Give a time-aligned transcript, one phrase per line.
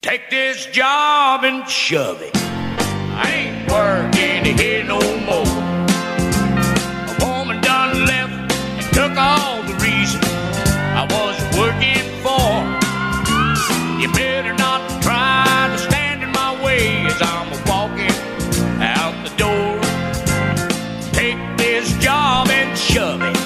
[0.00, 2.30] Take this job and shove it.
[2.36, 5.42] I ain't working here no more.
[7.04, 10.20] A woman done left and took all the reason
[10.94, 12.62] I was working for.
[14.00, 18.14] You better not try to stand in my way as I'm walking
[18.80, 19.80] out the door.
[21.12, 23.36] Take this job and shove it.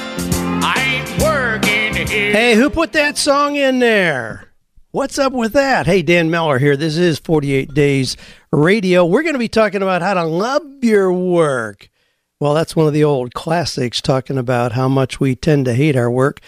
[0.62, 2.32] I ain't working here.
[2.34, 4.52] Hey, who put that song in there?
[4.93, 5.86] What's up with that?
[5.86, 6.77] Hey, Dan Miller here.
[6.77, 8.14] This is 48 Days
[8.50, 9.06] Radio.
[9.06, 11.88] We're going to be talking about how to love your work.
[12.38, 15.97] Well, that's one of the old classics talking about how much we tend to hate
[15.97, 16.41] our work.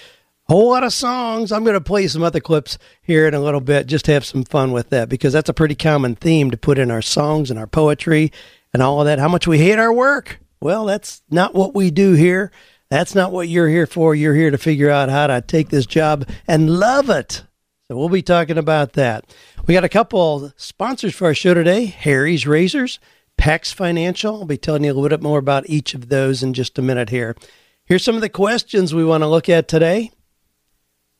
[0.50, 1.52] A Whole lot of songs.
[1.52, 4.44] I'm going to play some other clips here in a little bit, just have some
[4.44, 7.58] fun with that, because that's a pretty common theme to put in our songs and
[7.58, 8.30] our poetry
[8.74, 9.18] and all of that.
[9.18, 10.38] How much we hate our work.
[10.60, 12.52] Well, that's not what we do here.
[12.90, 14.14] That's not what you're here for.
[14.14, 17.42] You're here to figure out how to take this job and love it.
[17.88, 19.26] So we'll be talking about that.
[19.66, 22.98] We got a couple sponsors for our show today Harry's Razors,
[23.36, 24.36] Pax Financial.
[24.36, 26.82] I'll be telling you a little bit more about each of those in just a
[26.82, 27.36] minute here.
[27.84, 30.12] Here's some of the questions we want to look at today.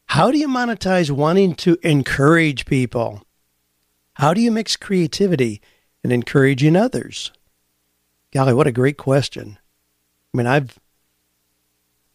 [0.07, 3.23] How do you monetize wanting to encourage people?
[4.15, 5.61] How do you mix creativity
[6.03, 7.31] and encouraging others?
[8.33, 9.59] Golly, what a great question.
[10.33, 10.79] I mean, I've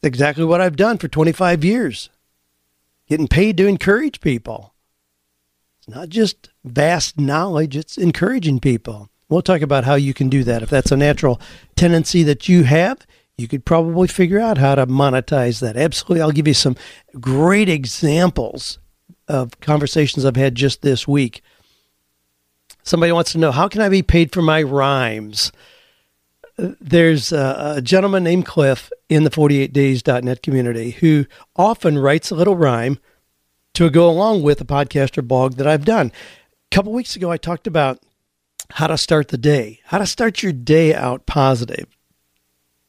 [0.01, 2.09] exactly what I've done for 25 years
[3.09, 4.73] getting paid to encourage people.
[5.79, 9.09] It's not just vast knowledge, it's encouraging people.
[9.27, 10.63] We'll talk about how you can do that.
[10.63, 11.41] If that's a natural
[11.75, 13.05] tendency that you have,
[13.37, 15.77] you could probably figure out how to monetize that.
[15.77, 16.21] Absolutely.
[16.21, 16.75] I'll give you some
[17.19, 18.79] great examples
[19.27, 21.41] of conversations I've had just this week.
[22.83, 25.51] Somebody wants to know how can I be paid for my rhymes?
[26.81, 32.57] There's a, a gentleman named Cliff in the 48days.net community who often writes a little
[32.57, 32.99] rhyme
[33.75, 36.11] to go along with a podcast or blog that I've done.
[36.71, 37.99] A couple weeks ago, I talked about
[38.71, 41.87] how to start the day, how to start your day out positive,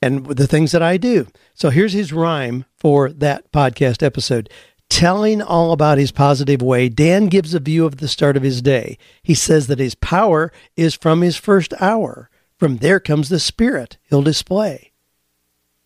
[0.03, 1.27] and the things that I do.
[1.55, 4.51] So here's his rhyme for that podcast episode.
[4.89, 8.61] Telling all about his positive way, Dan gives a view of the start of his
[8.61, 8.99] day.
[9.23, 12.30] He says that his power is from his first hour.
[12.61, 14.93] From there comes the spirit he'll display.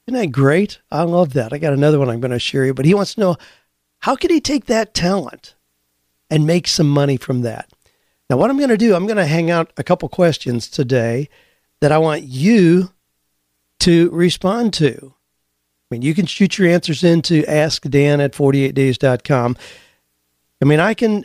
[0.08, 0.80] Isn't that great?
[0.90, 1.52] I love that.
[1.52, 3.36] I got another one I'm going to share you, but he wants to know
[4.00, 5.54] how could he take that talent
[6.28, 7.70] and make some money from that?
[8.28, 11.28] Now, what I'm going to do, I'm going to hang out a couple questions today
[11.80, 12.90] that I want you
[13.80, 15.14] to respond to.
[15.14, 19.56] I mean, you can shoot your answers into askdan at 48days.com.
[20.60, 21.24] I mean, I can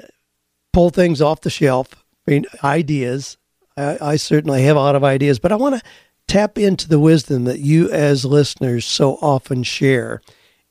[0.73, 1.95] pull things off the shelf,
[2.27, 3.37] I mean, ideas,
[3.79, 5.81] I, I certainly have a lot of ideas, but I want to
[6.27, 10.21] tap into the wisdom that you as listeners so often share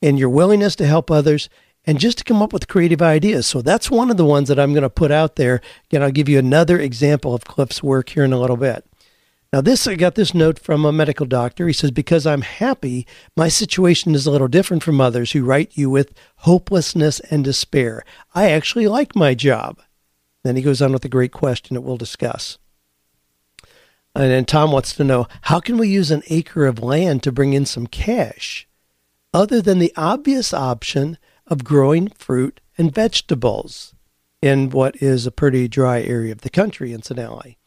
[0.01, 1.49] and your willingness to help others
[1.85, 3.47] and just to come up with creative ideas.
[3.47, 5.61] So that's one of the ones that I'm going to put out there.
[5.85, 8.85] Again, I'll give you another example of Cliff's work here in a little bit.
[9.51, 11.65] Now, this, I got this note from a medical doctor.
[11.65, 15.71] He says, Because I'm happy, my situation is a little different from others who write
[15.75, 18.03] you with hopelessness and despair.
[18.35, 19.79] I actually like my job.
[20.43, 22.59] Then he goes on with a great question that we'll discuss.
[24.15, 27.31] And then Tom wants to know how can we use an acre of land to
[27.31, 28.67] bring in some cash
[29.33, 33.93] other than the obvious option of growing fruit and vegetables
[34.41, 37.57] in what is a pretty dry area of the country, incidentally?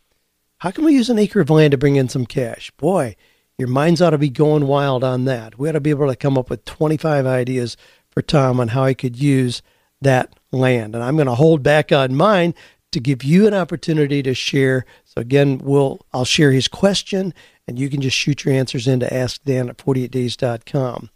[0.58, 2.70] How can we use an acre of land to bring in some cash?
[2.76, 3.16] Boy,
[3.58, 5.58] your minds ought to be going wild on that.
[5.58, 7.76] We ought to be able to come up with 25 ideas
[8.10, 9.62] for Tom on how he could use
[10.00, 10.94] that land.
[10.94, 12.54] And I'm going to hold back on mine
[12.92, 14.84] to give you an opportunity to share.
[15.14, 17.34] So again, we'll I'll share his question
[17.68, 21.10] and you can just shoot your answers in to askdan at 48days.com.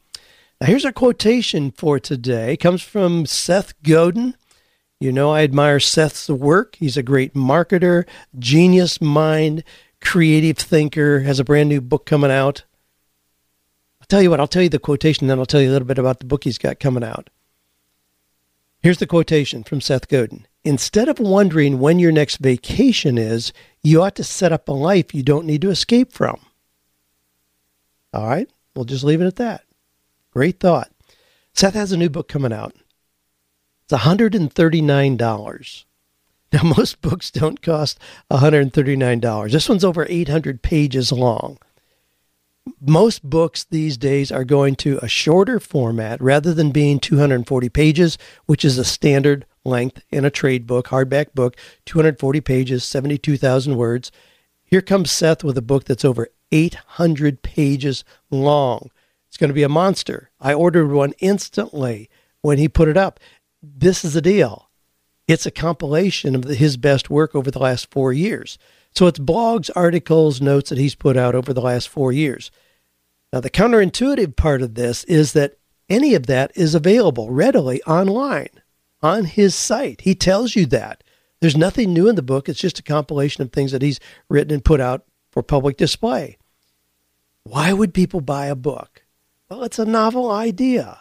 [0.60, 2.52] Now here's our quotation for today.
[2.52, 4.36] It comes from Seth Godin.
[5.00, 6.76] You know I admire Seth's work.
[6.76, 8.04] He's a great marketer,
[8.38, 9.64] genius mind,
[10.02, 12.64] creative thinker, has a brand new book coming out.
[13.98, 15.88] I'll tell you what, I'll tell you the quotation, then I'll tell you a little
[15.88, 17.30] bit about the book he's got coming out.
[18.82, 23.52] Here's the quotation from Seth Godin Instead of wondering when your next vacation is,
[23.84, 26.40] you ought to set up a life you don't need to escape from.
[28.12, 29.62] All right, we'll just leave it at that.
[30.32, 30.90] Great thought.
[31.54, 32.74] Seth has a new book coming out.
[33.84, 35.84] It's $139.
[36.52, 38.00] Now, most books don't cost
[38.32, 39.52] $139.
[39.52, 41.58] This one's over 800 pages long.
[42.80, 48.18] Most books these days are going to a shorter format rather than being 240 pages,
[48.46, 54.10] which is a standard length in a trade book, hardback book, 240 pages, 72,000 words.
[54.64, 58.90] Here comes Seth with a book that's over 800 pages long.
[59.28, 60.30] It's going to be a monster.
[60.40, 62.08] I ordered one instantly
[62.40, 63.20] when he put it up.
[63.62, 64.70] This is the deal.
[65.28, 68.58] It's a compilation of his best work over the last four years.
[68.94, 72.50] So it's blogs, articles, notes that he's put out over the last four years.
[73.32, 75.58] Now, the counterintuitive part of this is that
[75.88, 78.48] any of that is available readily online
[79.02, 80.02] on his site.
[80.02, 81.02] He tells you that.
[81.40, 82.48] There's nothing new in the book.
[82.48, 86.38] It's just a compilation of things that he's written and put out for public display.
[87.42, 89.04] Why would people buy a book?
[89.48, 91.00] Well, it's a novel idea.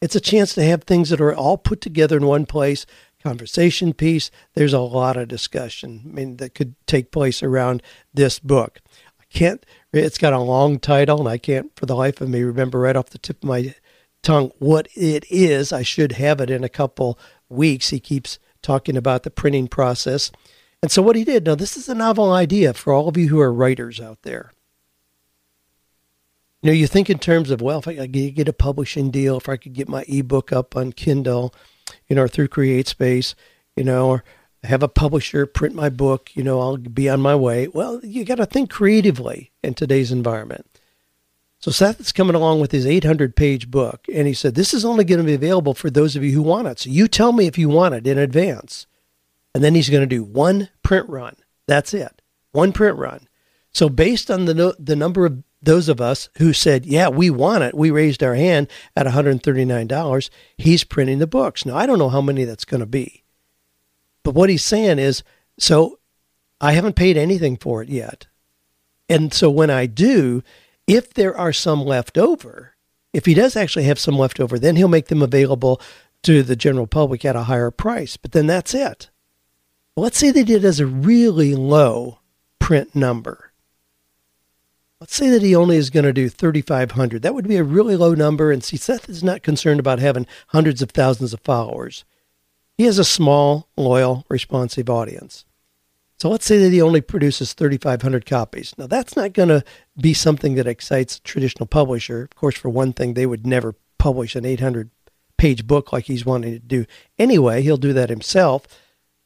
[0.00, 2.86] It's a chance to have things that are all put together in one place,
[3.22, 4.30] conversation piece.
[4.54, 7.82] There's a lot of discussion I mean, that could take place around
[8.14, 8.80] this book.
[9.20, 12.42] I can't, it's got a long title, and I can't for the life of me
[12.42, 13.74] remember right off the tip of my
[14.22, 15.72] tongue what it is.
[15.72, 17.90] I should have it in a couple weeks.
[17.90, 20.30] He keeps talking about the printing process.
[20.82, 23.28] And so, what he did now, this is a novel idea for all of you
[23.28, 24.52] who are writers out there.
[26.62, 29.36] You know, you think in terms of, well, if I could get a publishing deal,
[29.36, 31.52] if I could get my ebook up on Kindle,
[32.08, 33.34] you know, or through CreateSpace,
[33.76, 34.24] you know, or
[34.62, 37.66] have a publisher print my book, you know, I'll be on my way.
[37.66, 40.66] Well, you got to think creatively in today's environment.
[41.62, 44.84] So Seth is coming along with his 800 page book, and he said, This is
[44.84, 46.80] only going to be available for those of you who want it.
[46.80, 48.88] So you tell me if you want it in advance.
[49.54, 51.36] And then he's going to do one print run.
[51.68, 52.20] That's it.
[52.50, 53.28] One print run.
[53.70, 57.30] So based on the, no, the number of those of us who said, Yeah, we
[57.30, 58.66] want it, we raised our hand
[58.96, 61.64] at $139, he's printing the books.
[61.64, 63.22] Now, I don't know how many that's going to be.
[64.24, 65.22] But what he's saying is,
[65.60, 66.00] So
[66.60, 68.26] I haven't paid anything for it yet.
[69.08, 70.42] And so when I do,
[70.86, 72.74] if there are some left over,
[73.12, 75.80] if he does actually have some left over, then he'll make them available
[76.22, 78.16] to the general public at a higher price.
[78.16, 79.10] But then that's it.
[79.96, 82.20] Let's say they did as a really low
[82.58, 83.52] print number.
[85.00, 87.22] Let's say that he only is going to do 3,500.
[87.22, 88.52] That would be a really low number.
[88.52, 92.04] And see, Seth is not concerned about having hundreds of thousands of followers.
[92.78, 95.44] He has a small, loyal, responsive audience.
[96.22, 98.74] So let's say that he only produces 3,500 copies.
[98.78, 99.64] Now, that's not going to
[100.00, 102.22] be something that excites a traditional publisher.
[102.22, 104.90] Of course, for one thing, they would never publish an 800
[105.36, 106.86] page book like he's wanting to do
[107.18, 107.60] anyway.
[107.60, 108.68] He'll do that himself,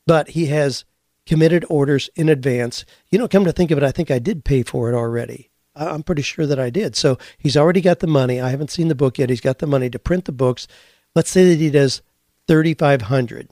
[0.06, 0.86] but he has
[1.26, 2.86] committed orders in advance.
[3.10, 5.50] You know, come to think of it, I think I did pay for it already.
[5.74, 6.96] I'm pretty sure that I did.
[6.96, 8.40] So he's already got the money.
[8.40, 9.28] I haven't seen the book yet.
[9.28, 10.66] He's got the money to print the books.
[11.14, 12.00] Let's say that he does
[12.48, 13.50] 3,500.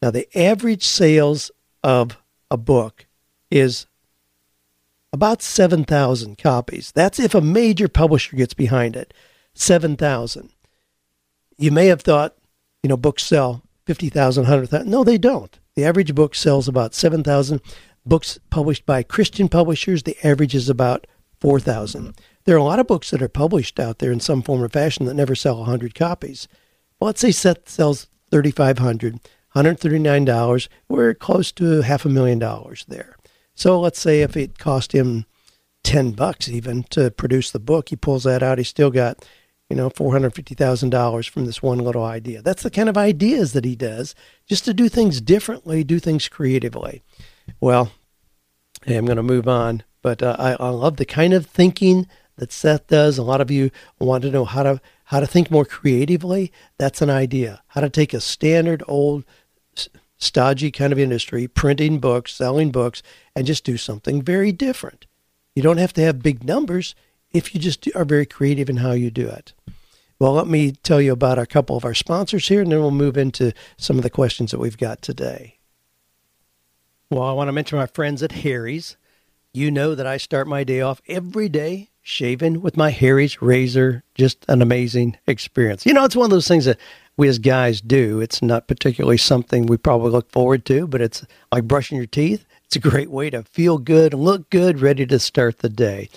[0.00, 1.50] Now, the average sales
[1.82, 2.16] of
[2.50, 3.06] a book
[3.50, 3.86] is
[5.12, 6.92] about 7,000 copies.
[6.92, 9.14] That's if a major publisher gets behind it.
[9.54, 10.50] 7,000.
[11.56, 12.36] You may have thought,
[12.82, 14.88] you know, books sell 50,000, 100,000.
[14.88, 15.58] No, they don't.
[15.74, 17.60] The average book sells about 7,000.
[18.04, 21.06] Books published by Christian publishers, the average is about
[21.40, 22.14] 4,000.
[22.44, 24.68] There are a lot of books that are published out there in some form or
[24.68, 26.48] fashion that never sell 100 copies.
[26.98, 29.20] Well, let's say Seth sells 3,500.
[29.54, 30.68] $139.
[30.88, 33.16] We're close to half a million dollars there.
[33.54, 35.26] So let's say if it cost him
[35.84, 39.26] 10 bucks even to produce the book, he pulls that out, he's still got,
[39.68, 42.42] you know, $450,000 from this one little idea.
[42.42, 44.14] That's the kind of ideas that he does,
[44.46, 47.02] just to do things differently, do things creatively.
[47.60, 47.90] Well,
[48.84, 52.06] hey, I'm going to move on, but uh, I, I love the kind of thinking
[52.36, 53.18] that Seth does.
[53.18, 56.52] A lot of you want to know how to how to think more creatively.
[56.78, 57.62] That's an idea.
[57.68, 59.24] How to take a standard old
[60.18, 63.02] stodgy kind of industry, printing books, selling books,
[63.34, 65.06] and just do something very different.
[65.54, 66.94] You don't have to have big numbers
[67.30, 69.52] if you just are very creative in how you do it.
[70.18, 72.90] Well, let me tell you about a couple of our sponsors here, and then we'll
[72.90, 75.58] move into some of the questions that we've got today.
[77.10, 78.96] Well, I want to mention my friends at Harry's.
[79.52, 84.02] You know that I start my day off every day shaving with my Harry's razor.
[84.14, 85.86] Just an amazing experience.
[85.86, 86.78] You know, it's one of those things that
[87.18, 88.20] we as guys do.
[88.20, 92.46] It's not particularly something we probably look forward to, but it's like brushing your teeth.
[92.64, 96.08] It's a great way to feel good, look good, ready to start the day.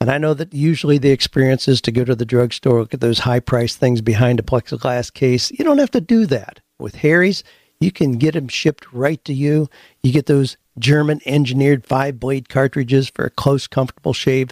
[0.00, 3.00] And I know that usually the experience is to go to the drugstore, look at
[3.00, 5.50] those high priced things behind a plexiglass case.
[5.50, 6.60] You don't have to do that.
[6.78, 7.44] With Harry's,
[7.78, 9.68] you can get them shipped right to you.
[10.02, 14.50] You get those German engineered five blade cartridges for a close, comfortable shave.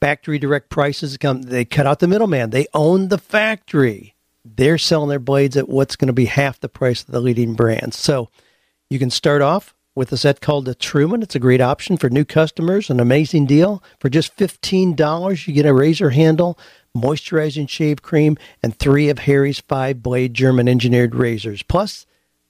[0.00, 2.50] Factory direct prices come, they cut out the middleman.
[2.50, 4.14] They own the factory
[4.56, 7.54] they're selling their blades at what's going to be half the price of the leading
[7.54, 7.96] brands.
[7.98, 8.28] So
[8.88, 11.22] you can start off with a set called the Truman.
[11.22, 13.82] It's a great option for new customers, an amazing deal.
[13.98, 16.58] For just $15, you get a razor handle,
[16.96, 21.62] moisturizing shave cream, and three of Harry's five blade German engineered razors.
[21.62, 22.06] Plus,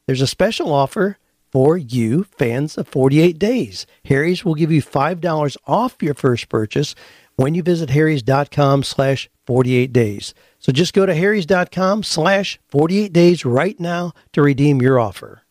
[0.07, 1.19] there's a special offer
[1.50, 3.87] for you fans of 48 days.
[4.04, 6.95] Harry's will give you $5 off your first purchase
[7.37, 10.35] when you visit harrys.com slash 48 days.
[10.61, 15.43] So just go to harrys.com slash 48 days right now to redeem your offer.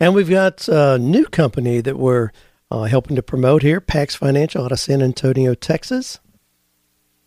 [0.00, 2.30] And we've got a new company that we're
[2.70, 6.20] uh, helping to promote here, Pax Financial out of San Antonio, Texas.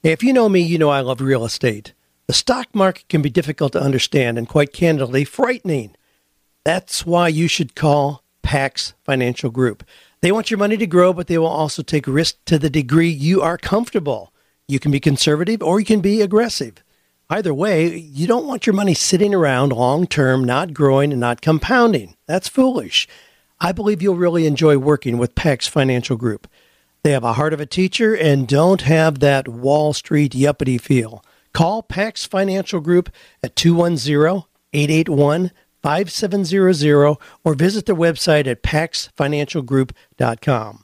[0.02, 1.94] If you know me, you know I love real estate.
[2.28, 5.96] The stock market can be difficult to understand and quite candidly frightening.
[6.64, 9.84] That's why you should call Pax Financial Group.
[10.22, 13.10] They want your money to grow, but they will also take risk to the degree
[13.10, 14.34] you are comfortable.
[14.70, 16.84] You can be conservative or you can be aggressive.
[17.30, 21.42] Either way, you don't want your money sitting around long term, not growing and not
[21.42, 22.18] compounding.
[22.26, 23.08] That's foolish.
[23.62, 26.50] I believe you'll really enjoy working with Pax Financial Group.
[27.04, 31.24] They have a heart of a teacher and don't have that Wall Street yuppity feel.
[31.54, 33.10] Call Pax Financial Group
[33.42, 34.44] at 210
[34.74, 40.84] 881 5700 or visit their website at paxfinancialgroup.com.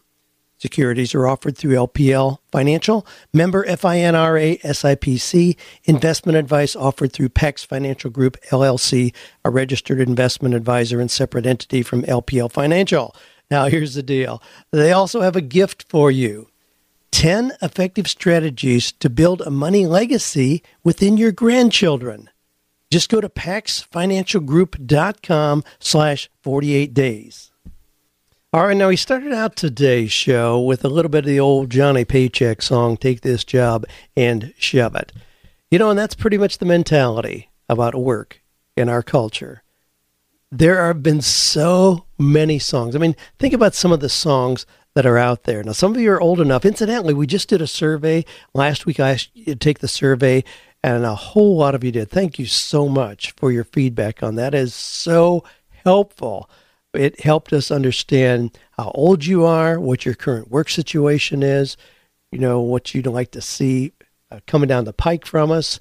[0.63, 5.57] Securities are offered through LPL Financial, member FINRA SIPC.
[5.83, 11.83] Investment advice offered through Pax Financial Group LLC, a registered investment advisor and separate entity
[11.83, 13.13] from LPL Financial.
[13.51, 14.41] Now, here's the deal
[14.71, 16.47] they also have a gift for you
[17.11, 22.29] 10 effective strategies to build a money legacy within your grandchildren.
[22.89, 27.52] Just go to paxfinancialgroup.com slash 48 days.
[28.55, 31.71] All right, now we started out today's show with a little bit of the old
[31.71, 33.83] Johnny Paycheck song, Take This Job
[34.15, 35.11] and Shove It.
[35.71, 38.43] You know, and that's pretty much the mentality about work
[38.77, 39.63] in our culture.
[40.51, 42.95] There have been so many songs.
[42.95, 45.63] I mean, think about some of the songs that are out there.
[45.63, 46.63] Now, some of you are old enough.
[46.63, 48.23] Incidentally, we just did a survey.
[48.53, 50.43] Last week, I asked you to take the survey,
[50.83, 52.11] and a whole lot of you did.
[52.11, 54.53] Thank you so much for your feedback on that.
[54.53, 55.43] It is so
[55.83, 56.47] helpful
[56.93, 61.77] it helped us understand how old you are, what your current work situation is,
[62.31, 63.93] you know, what you'd like to see
[64.31, 65.79] uh, coming down the pike from us,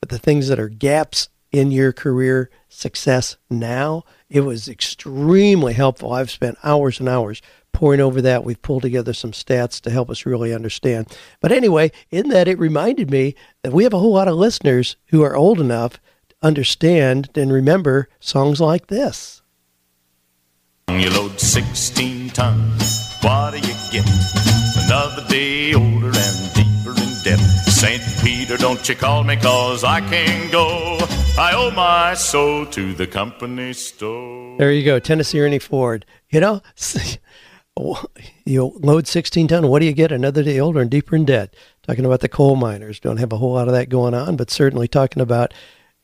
[0.00, 4.04] but the things that are gaps in your career success now.
[4.28, 6.12] It was extremely helpful.
[6.12, 7.40] I've spent hours and hours
[7.72, 8.44] pouring over that.
[8.44, 11.14] We've pulled together some stats to help us really understand.
[11.40, 14.96] But anyway, in that, it reminded me that we have a whole lot of listeners
[15.06, 19.42] who are old enough to understand and remember songs like this.
[20.92, 24.06] You load 16 tons, what do you get?
[24.86, 27.38] Another day older and deeper in debt.
[27.66, 28.00] St.
[28.22, 30.96] Peter, don't you call me, cause I can't go.
[31.38, 34.56] I owe my soul to the company store.
[34.56, 36.06] There you go, Tennessee Ernie Ford.
[36.30, 36.62] You know,
[38.46, 40.12] you load 16 ton, what do you get?
[40.12, 41.54] Another day older and deeper in debt.
[41.82, 43.00] Talking about the coal miners.
[43.00, 45.52] Don't have a whole lot of that going on, but certainly talking about,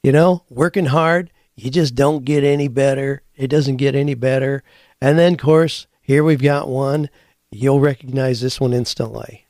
[0.02, 3.22] you know, working hard you just don't get any better.
[3.42, 4.62] It doesn't get any better.
[5.00, 7.10] And then, of course, here we've got one.
[7.50, 9.46] You'll recognize this one instantly.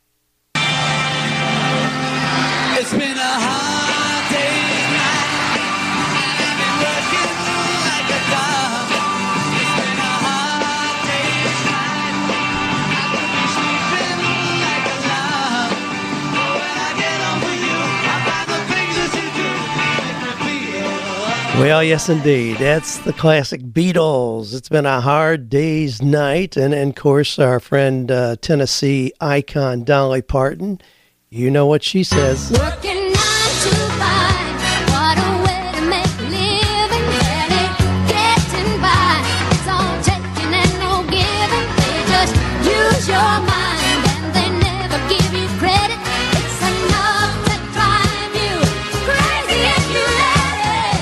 [21.59, 22.57] Well, yes, indeed.
[22.57, 24.55] That's the classic Beatles.
[24.55, 26.57] It's been a hard day's night.
[26.57, 30.81] And, and of course, our friend uh, Tennessee icon Dolly Parton.
[31.29, 32.51] You know what she says.
[32.53, 33.02] Working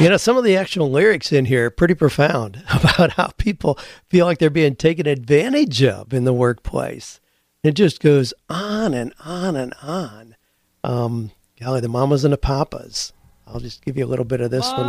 [0.00, 3.78] You know, some of the actual lyrics in here are pretty profound about how people
[4.09, 7.21] feel like they're being taken advantage of in the workplace.
[7.62, 10.37] It just goes on and on and on.
[10.83, 13.12] Um, golly, the mamas and the papas.
[13.47, 14.87] I'll just give you a little bit of this one.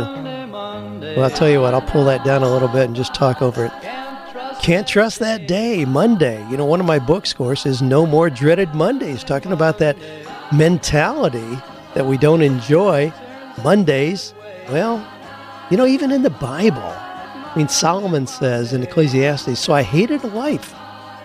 [0.50, 3.42] Well, I'll tell you what, I'll pull that down a little bit and just talk
[3.42, 3.72] over it.
[4.62, 6.42] Can't trust that day, Monday.
[6.48, 9.76] You know, one of my books, of course, is No More Dreaded Mondays, talking about
[9.78, 9.96] that
[10.52, 11.58] mentality
[11.94, 13.12] that we don't enjoy
[13.62, 14.32] Mondays.
[14.68, 15.06] Well,
[15.70, 20.24] you know, even in the Bible, I mean, Solomon says in Ecclesiastes, So I hated
[20.24, 20.74] life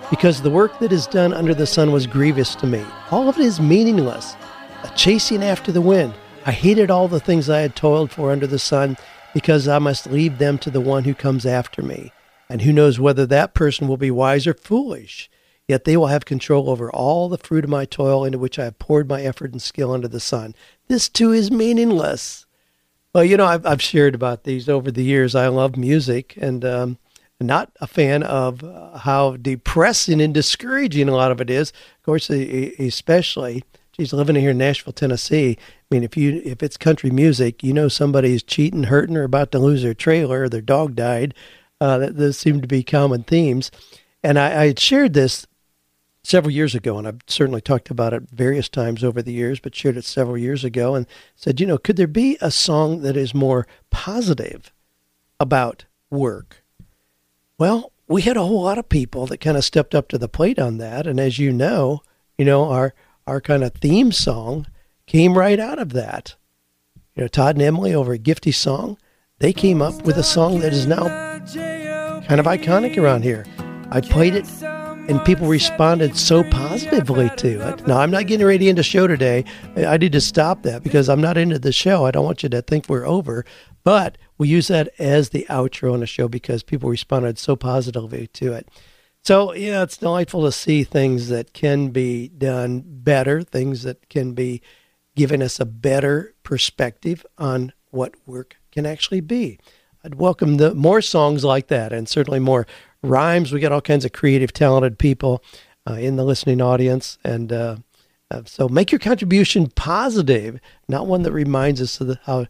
[0.10, 2.84] because the work that is done under the sun was grievous to me.
[3.12, 4.36] All of it is meaningless,
[4.84, 6.14] a chasing after the wind.
[6.46, 8.98] I hated all the things I had toiled for under the sun
[9.34, 12.12] because I must leave them to the one who comes after me.
[12.50, 15.30] And who knows whether that person will be wise or foolish.
[15.68, 18.64] Yet they will have control over all the fruit of my toil into which I
[18.64, 20.56] have poured my effort and skill under the sun.
[20.88, 22.47] This too is meaningless.
[23.18, 25.34] Well, you know, I've, I've shared about these over the years.
[25.34, 27.00] I love music and um,
[27.42, 31.72] not a fan of uh, how depressing and discouraging a lot of it is.
[31.72, 35.58] Of course, especially, geez, living here in Nashville, Tennessee.
[35.60, 39.52] I mean, if you if it's country music, you know somebody's cheating, hurting, or about
[39.54, 41.34] to lose their trailer, or their dog died.
[41.82, 43.72] Uh, those seem to be common themes.
[44.22, 45.48] And I, I had shared this
[46.28, 49.74] several years ago, and I've certainly talked about it various times over the years, but
[49.74, 51.08] shared it several years ago and
[51.38, 54.74] said, you know, could there be a song that is more positive
[55.40, 56.66] about work?
[57.58, 60.28] Well, we had a whole lot of people that kind of stepped up to the
[60.28, 61.08] plate on that.
[61.08, 62.02] And as you know,
[62.38, 62.94] you know, our
[63.26, 64.68] our kind of theme song
[65.06, 66.36] came right out of that.
[67.16, 68.98] You know, Todd and Emily over at Gifty Song,
[69.40, 71.08] they came up with a song that is now
[72.28, 73.46] kind of iconic around here.
[73.92, 74.46] I played it
[75.08, 77.88] and people responded so positively to it.
[77.88, 79.46] Now, I'm not getting ready to end the show today.
[79.76, 82.06] I need to stop that because I'm not into the show.
[82.06, 83.46] I don't want you to think we're over.
[83.84, 88.28] But we use that as the outro on the show because people responded so positively
[88.28, 88.68] to it.
[89.24, 94.34] So, yeah, it's delightful to see things that can be done better, things that can
[94.34, 94.62] be
[95.16, 99.60] giving us a better perspective on what work can actually be.
[100.04, 102.68] I'd welcome the more songs like that and certainly more
[103.02, 103.52] rhymes.
[103.52, 105.44] We got all kinds of creative, talented people
[105.88, 107.18] uh, in the listening audience.
[107.24, 107.78] And uh,
[108.30, 112.48] uh, so make your contribution positive, not one that reminds us of the, how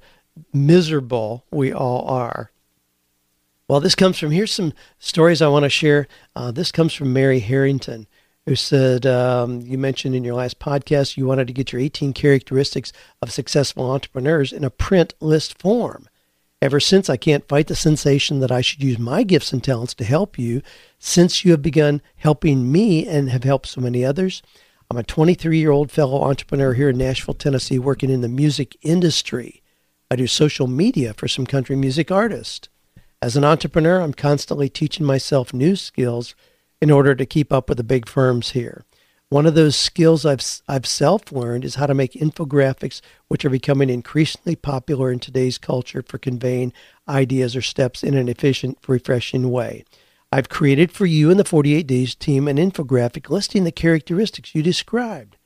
[0.54, 2.52] miserable we all are.
[3.68, 6.08] Well, this comes from here's some stories I want to share.
[6.36, 8.08] Uh, this comes from Mary Harrington,
[8.46, 12.14] who said um, you mentioned in your last podcast you wanted to get your 18
[12.14, 16.08] characteristics of successful entrepreneurs in a print list form.
[16.60, 19.94] Ever since, I can't fight the sensation that I should use my gifts and talents
[19.96, 20.64] to help you,
[20.98, 24.42] since you have begun helping me and have helped so many others.
[24.90, 28.76] I'm a 23 year old fellow entrepreneur here in Nashville, Tennessee, working in the music
[28.82, 29.62] industry.
[30.10, 32.70] I do social media for some country music artists.
[33.22, 36.34] As an entrepreneur, I'm constantly teaching myself new skills
[36.82, 38.84] in order to keep up with the big firms here.
[39.30, 43.50] One of those skills I've, I've self learned is how to make infographics, which are
[43.50, 46.72] becoming increasingly popular in today's culture for conveying
[47.10, 49.84] ideas or steps in an efficient, refreshing way.
[50.32, 54.64] I've created for you and the 48 Days team an infographic listing the characteristics you
[54.64, 55.38] described.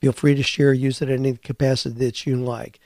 [0.00, 2.80] Feel free to share or use it in any capacity that you like.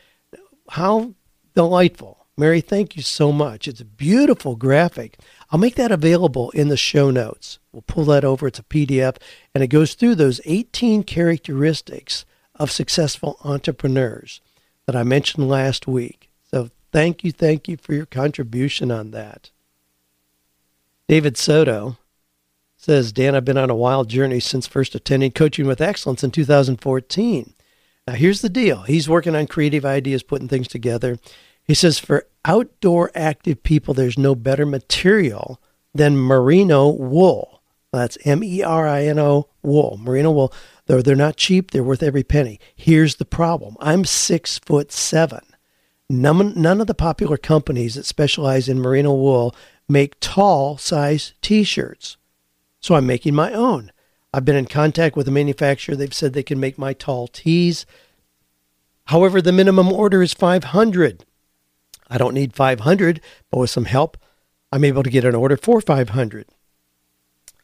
[0.70, 1.14] How
[1.54, 2.23] delightful.
[2.36, 3.68] Mary, thank you so much.
[3.68, 5.18] It's a beautiful graphic.
[5.50, 7.60] I'll make that available in the show notes.
[7.72, 8.48] We'll pull that over.
[8.48, 9.16] It's a PDF,
[9.54, 12.24] and it goes through those 18 characteristics
[12.56, 14.40] of successful entrepreneurs
[14.86, 16.28] that I mentioned last week.
[16.50, 19.50] So thank you, thank you for your contribution on that.
[21.06, 21.98] David Soto
[22.76, 26.30] says, Dan, I've been on a wild journey since first attending Coaching with Excellence in
[26.30, 27.54] 2014.
[28.06, 31.18] Now, here's the deal he's working on creative ideas, putting things together.
[31.64, 35.60] He says, for outdoor active people, there's no better material
[35.94, 37.62] than merino wool.
[37.92, 39.98] That's M E R I N O wool.
[40.02, 40.52] Merino wool.
[40.86, 42.58] They're, they're not cheap, they're worth every penny.
[42.74, 45.40] Here's the problem I'm six foot seven.
[46.10, 49.54] None, none of the popular companies that specialize in merino wool
[49.88, 52.16] make tall size t shirts.
[52.80, 53.92] So I'm making my own.
[54.32, 55.94] I've been in contact with a manufacturer.
[55.94, 57.86] They've said they can make my tall tees.
[59.06, 61.24] However, the minimum order is 500.
[62.14, 64.16] I don't need 500, but with some help,
[64.70, 66.46] I'm able to get an order for 500.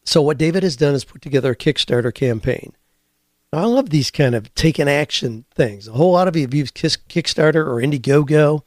[0.03, 2.73] So what David has done is put together a Kickstarter campaign.
[3.53, 5.87] Now, I love these kind of taking action things.
[5.87, 8.63] A whole lot of you have used Kickstarter or Indiegogo.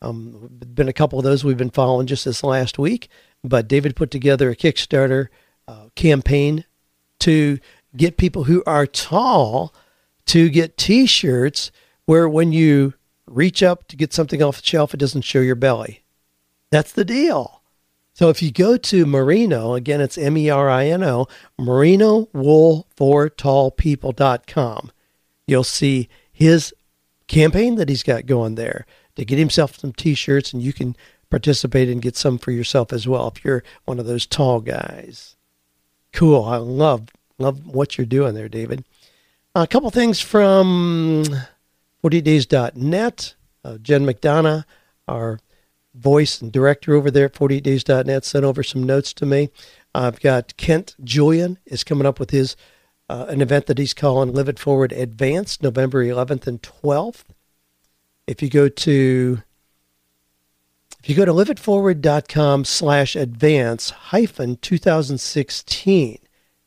[0.00, 3.10] Um, been a couple of those we've been following just this last week.
[3.44, 5.28] But David put together a Kickstarter
[5.66, 6.64] uh, campaign
[7.20, 7.58] to
[7.94, 9.74] get people who are tall
[10.26, 11.70] to get T-shirts
[12.06, 12.94] where when you
[13.30, 16.02] reach up to get something off the shelf, it doesn't show your belly.
[16.70, 17.62] That's the deal.
[18.12, 22.28] So if you go to Merino, again, it's M E R I N O, Merino
[22.32, 24.90] Wool for Tall People.com,
[25.46, 26.74] you'll see his
[27.28, 30.96] campaign that he's got going there to get himself some t shirts, and you can
[31.30, 35.36] participate and get some for yourself as well if you're one of those tall guys.
[36.12, 36.44] Cool.
[36.44, 38.84] I love love what you're doing there, David.
[39.54, 41.24] A couple things from
[42.02, 43.34] 48days.net.
[43.64, 44.64] Uh, Jen McDonough,
[45.06, 45.40] our
[45.94, 49.50] voice and director over there at 48days.net, sent over some notes to me.
[49.94, 52.56] I've got Kent Julian is coming up with his
[53.08, 57.24] uh, an event that he's calling Live It Forward Advanced, November 11th and 12th.
[58.26, 59.42] If you go to
[61.02, 66.18] if you go to liveitforward.com slash advance hyphen 2016,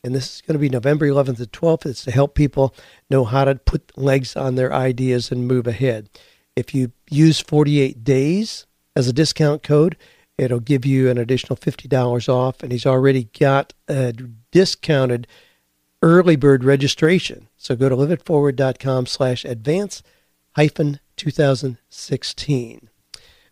[0.04, 2.76] and this is going to be November 11th and 12th, it's to help people
[3.10, 6.10] know how to put legs on their ideas and move ahead.
[6.56, 9.96] If you use 48 days as a discount code,
[10.38, 14.14] it'll give you an additional $50 off, and he's already got a
[14.52, 15.28] discounted
[16.02, 17.48] early bird registration.
[17.58, 20.02] So go to liveitforward.com slash advance
[20.56, 22.90] hyphen 2016.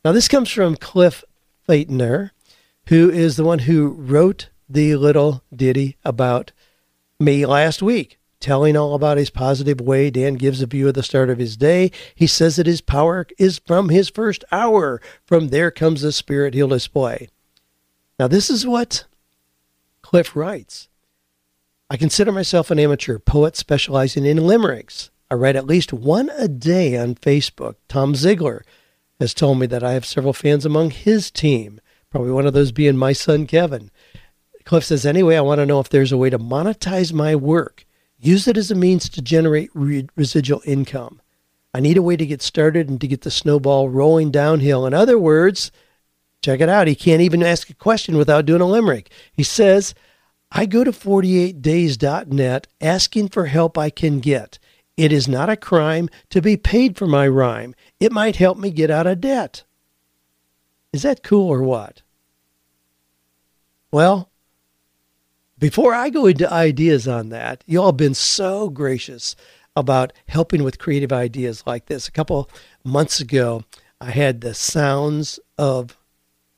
[0.04, 1.24] Now, this comes from Cliff
[1.68, 2.32] Feitner,
[2.88, 6.52] who is the one who wrote the little ditty about
[7.20, 10.10] me last week, telling all about his positive way.
[10.10, 11.92] Dan gives a view of the start of his day.
[12.16, 15.02] He says that his power is from his first hour.
[15.26, 17.30] From there comes the spirit he'll display.
[18.20, 19.06] Now, this is what
[20.02, 20.90] Cliff writes.
[21.90, 25.10] I consider myself an amateur poet specializing in limericks.
[25.32, 27.76] I write at least one a day on Facebook.
[27.88, 28.62] Tom Ziglar
[29.20, 32.72] has told me that I have several fans among his team, probably one of those
[32.72, 33.92] being my son Kevin.
[34.70, 37.88] Cliff says, anyway, I want to know if there's a way to monetize my work,
[38.20, 41.20] use it as a means to generate re- residual income.
[41.74, 44.86] I need a way to get started and to get the snowball rolling downhill.
[44.86, 45.72] In other words,
[46.44, 46.86] check it out.
[46.86, 49.10] He can't even ask a question without doing a limerick.
[49.34, 49.96] He says,
[50.52, 54.60] I go to 48days.net asking for help I can get.
[54.96, 57.74] It is not a crime to be paid for my rhyme.
[58.00, 59.64] It might help me get out of debt.
[60.94, 62.04] Is that cool or what?
[63.92, 64.29] Well,
[65.60, 69.36] before I go into ideas on that, you all have been so gracious
[69.76, 72.08] about helping with creative ideas like this.
[72.08, 72.50] A couple
[72.84, 73.64] months ago,
[74.02, 75.98] I had the sounds of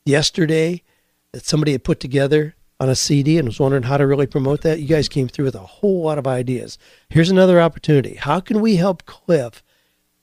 [0.06, 0.84] yesterday
[1.32, 4.62] that somebody had put together on a CD and was wondering how to really promote
[4.62, 4.80] that.
[4.80, 6.78] You guys came through with a whole lot of ideas.
[7.10, 8.16] Here's another opportunity.
[8.16, 9.64] How can we help Cliff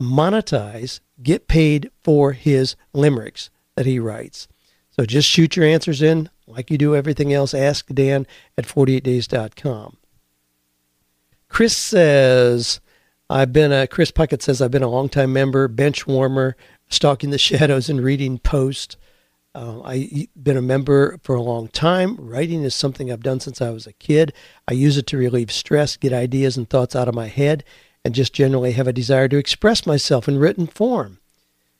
[0.00, 4.48] monetize, get paid for his limericks that he writes?
[4.90, 7.54] So just shoot your answers in like you do everything else.
[7.54, 9.96] Ask Dan at 48days.com.
[11.48, 12.80] Chris says,
[13.30, 16.56] I've been a, Chris Puckett says, I've been a longtime member, bench warmer,
[16.88, 18.96] stalking the shadows and reading post.
[19.54, 22.16] Uh, I've been a member for a long time.
[22.18, 24.32] Writing is something I've done since I was a kid.
[24.68, 27.64] I use it to relieve stress, get ideas and thoughts out of my head,
[28.04, 31.18] and just generally have a desire to express myself in written form.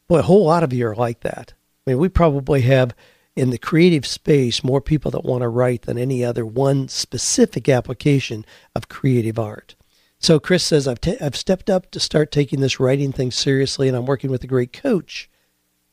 [0.09, 1.53] Boy, a whole lot of you are like that.
[1.87, 2.95] I mean, we probably have
[3.39, 7.69] in the creative space more people that want to write than any other one specific
[7.69, 9.77] application of creative art.
[10.19, 13.87] So Chris says, I've, ta- I've stepped up to start taking this writing thing seriously,
[13.87, 15.31] and I'm working with a great coach.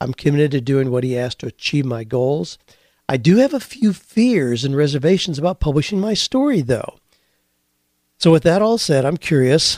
[0.01, 2.57] I'm committed to doing what he asked to achieve my goals.
[3.07, 6.97] I do have a few fears and reservations about publishing my story, though.
[8.17, 9.77] So, with that all said, I'm curious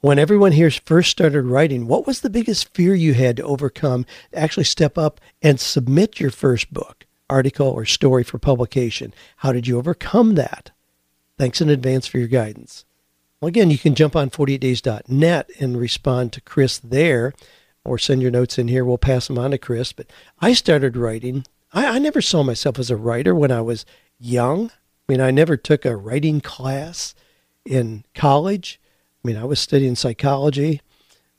[0.00, 4.06] when everyone here first started writing, what was the biggest fear you had to overcome
[4.32, 9.12] to actually step up and submit your first book, article, or story for publication?
[9.38, 10.70] How did you overcome that?
[11.36, 12.84] Thanks in advance for your guidance.
[13.40, 17.32] Well, again, you can jump on 48days.net and respond to Chris there
[17.84, 18.84] or send your notes in here.
[18.84, 19.92] We'll pass them on to Chris.
[19.92, 21.44] But I started writing.
[21.72, 23.84] I, I never saw myself as a writer when I was
[24.18, 24.70] young.
[24.70, 27.14] I mean, I never took a writing class
[27.64, 28.80] in college.
[29.24, 30.80] I mean, I was studying psychology.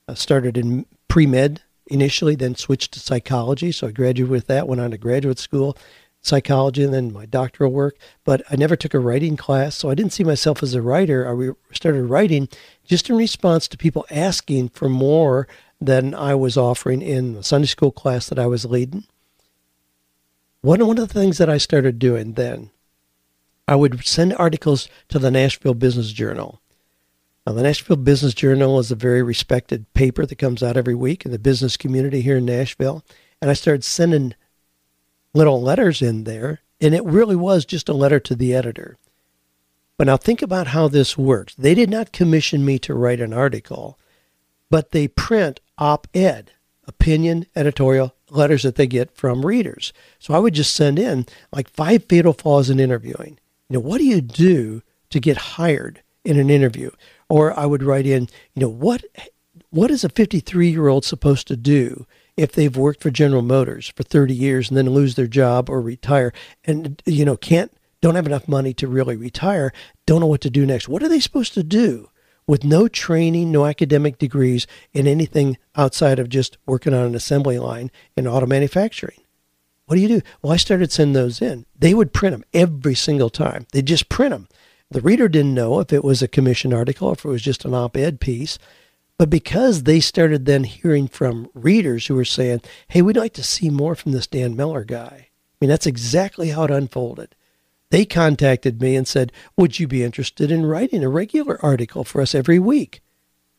[0.07, 3.71] I started in pre med initially, then switched to psychology.
[3.71, 5.77] So I graduated with that, went on to graduate school,
[6.21, 7.97] psychology, and then my doctoral work.
[8.23, 9.75] But I never took a writing class.
[9.75, 11.27] So I didn't see myself as a writer.
[11.27, 12.49] I started writing
[12.85, 15.47] just in response to people asking for more
[15.81, 19.05] than I was offering in the Sunday school class that I was leading.
[20.61, 22.71] One, one of the things that I started doing then,
[23.65, 26.58] I would send articles to the Nashville Business Journal.
[27.45, 31.25] Now, the Nashville Business Journal is a very respected paper that comes out every week
[31.25, 33.03] in the business community here in Nashville.
[33.41, 34.35] And I started sending
[35.33, 38.97] little letters in there, and it really was just a letter to the editor.
[39.97, 41.55] But now think about how this works.
[41.55, 43.99] They did not commission me to write an article,
[44.69, 46.51] but they print op ed,
[46.87, 49.91] opinion, editorial letters that they get from readers.
[50.19, 53.39] So I would just send in like five fatal flaws in interviewing.
[53.69, 56.91] You know, what do you do to get hired in an interview?
[57.29, 58.23] Or I would write in,
[58.55, 59.03] you know, what
[59.71, 63.89] what is a 53 year old supposed to do if they've worked for General Motors
[63.95, 68.15] for 30 years and then lose their job or retire and you know can't don't
[68.15, 69.73] have enough money to really retire,
[70.05, 70.87] don't know what to do next.
[70.87, 72.09] What are they supposed to do
[72.47, 77.59] with no training, no academic degrees in anything outside of just working on an assembly
[77.59, 79.17] line in auto manufacturing?
[79.85, 80.21] What do you do?
[80.41, 81.65] Well, I started sending those in.
[81.77, 83.65] They would print them every single time.
[83.73, 84.47] They just print them.
[84.91, 87.75] The reader didn't know if it was a commissioned article, if it was just an
[87.75, 88.57] op ed piece.
[89.19, 93.43] But because they started then hearing from readers who were saying, hey, we'd like to
[93.43, 95.27] see more from this Dan Miller guy.
[95.29, 97.35] I mean, that's exactly how it unfolded.
[97.91, 102.21] They contacted me and said, Would you be interested in writing a regular article for
[102.21, 103.01] us every week?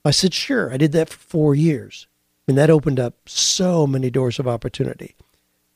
[0.04, 0.72] I said, Sure.
[0.72, 2.06] I did that for four years.
[2.48, 5.14] And that opened up so many doors of opportunity.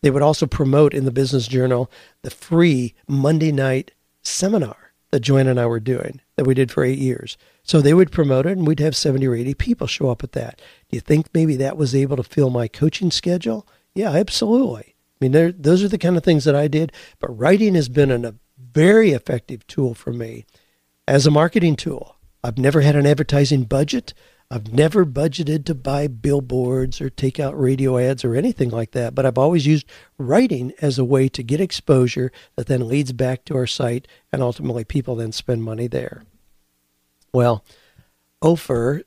[0.02, 1.90] They would also promote in the Business Journal
[2.22, 4.83] the free Monday night seminar
[5.14, 7.38] that Joanne and I were doing that we did for eight years.
[7.62, 10.32] So they would promote it and we'd have 70 or 80 people show up at
[10.32, 10.60] that.
[10.88, 13.64] Do you think maybe that was able to fill my coaching schedule?
[13.94, 14.96] Yeah, absolutely.
[14.96, 16.90] I mean, those are the kind of things that I did.
[17.20, 20.46] But writing has been an, a very effective tool for me
[21.06, 22.16] as a marketing tool.
[22.42, 24.14] I've never had an advertising budget.
[24.50, 29.14] I've never budgeted to buy billboards or take out radio ads or anything like that,
[29.14, 29.86] but I've always used
[30.18, 34.42] writing as a way to get exposure that then leads back to our site and
[34.42, 36.22] ultimately people then spend money there.
[37.32, 37.64] Well,
[38.42, 39.02] Ofer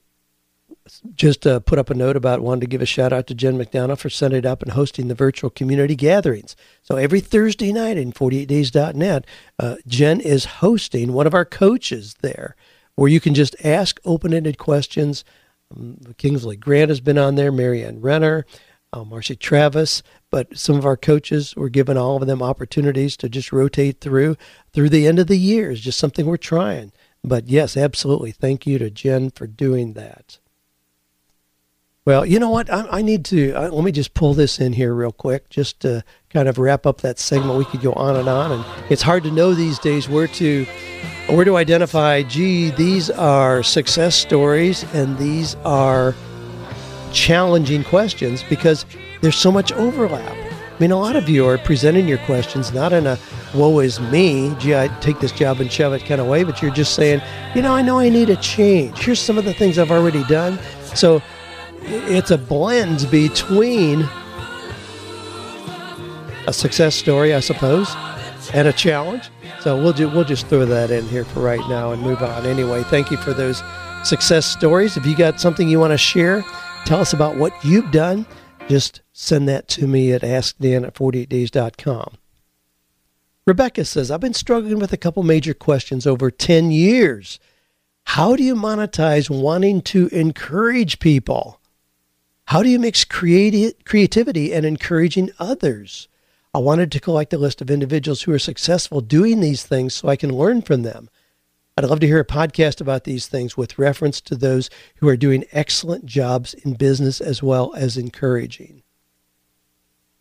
[1.15, 3.57] just uh, put up a note about wanting to give a shout out to Jen
[3.57, 6.55] McDonough for setting it up and hosting the virtual community gatherings.
[6.81, 9.25] So every Thursday night in 48days.net,
[9.59, 12.55] uh, Jen is hosting one of our coaches there
[12.97, 15.23] where you can just ask open ended questions.
[15.73, 18.45] Um, Kingsley Grant has been on there, Marianne Renner,
[18.91, 23.29] uh, Marcy Travis, but some of our coaches were given all of them opportunities to
[23.29, 24.35] just rotate through
[24.73, 25.71] through the end of the year.
[25.71, 26.91] It's just something we're trying.
[27.23, 28.31] But yes, absolutely.
[28.31, 30.39] Thank you to Jen for doing that.
[32.07, 32.71] Well, you know what?
[32.71, 35.81] I, I need to uh, let me just pull this in here real quick, just
[35.81, 37.59] to kind of wrap up that segment.
[37.59, 40.65] We could go on and on, and it's hard to know these days where to
[41.27, 42.23] where to identify.
[42.23, 46.15] Gee, these are success stories, and these are
[47.11, 48.85] challenging questions because
[49.19, 50.31] there's so much overlap.
[50.31, 53.19] I mean, a lot of you are presenting your questions not in a
[53.53, 56.61] "woe is me," gee, I take this job and shove it kind of way, but
[56.61, 57.21] you're just saying,
[57.53, 58.97] you know, I know I need a change.
[58.97, 60.57] Here's some of the things I've already done.
[60.95, 61.21] So
[61.87, 64.01] it's a blend between
[66.47, 67.89] a success story, I suppose,
[68.53, 69.29] and a challenge.
[69.61, 72.45] So we'll ju- we'll just throw that in here for right now and move on.
[72.45, 73.61] Anyway, thank you for those
[74.03, 74.97] success stories.
[74.97, 76.43] If you got something you want to share,
[76.85, 78.25] tell us about what you've done.
[78.69, 82.15] Just send that to me at askdan at 48days.com.
[83.45, 87.39] Rebecca says, I've been struggling with a couple major questions over 10 years.
[88.03, 91.59] How do you monetize wanting to encourage people?
[92.47, 96.07] How do you mix creati- creativity and encouraging others?
[96.53, 100.07] I wanted to collect a list of individuals who are successful doing these things so
[100.07, 101.09] I can learn from them.
[101.75, 105.17] I'd love to hear a podcast about these things with reference to those who are
[105.17, 108.81] doing excellent jobs in business as well as encouraging.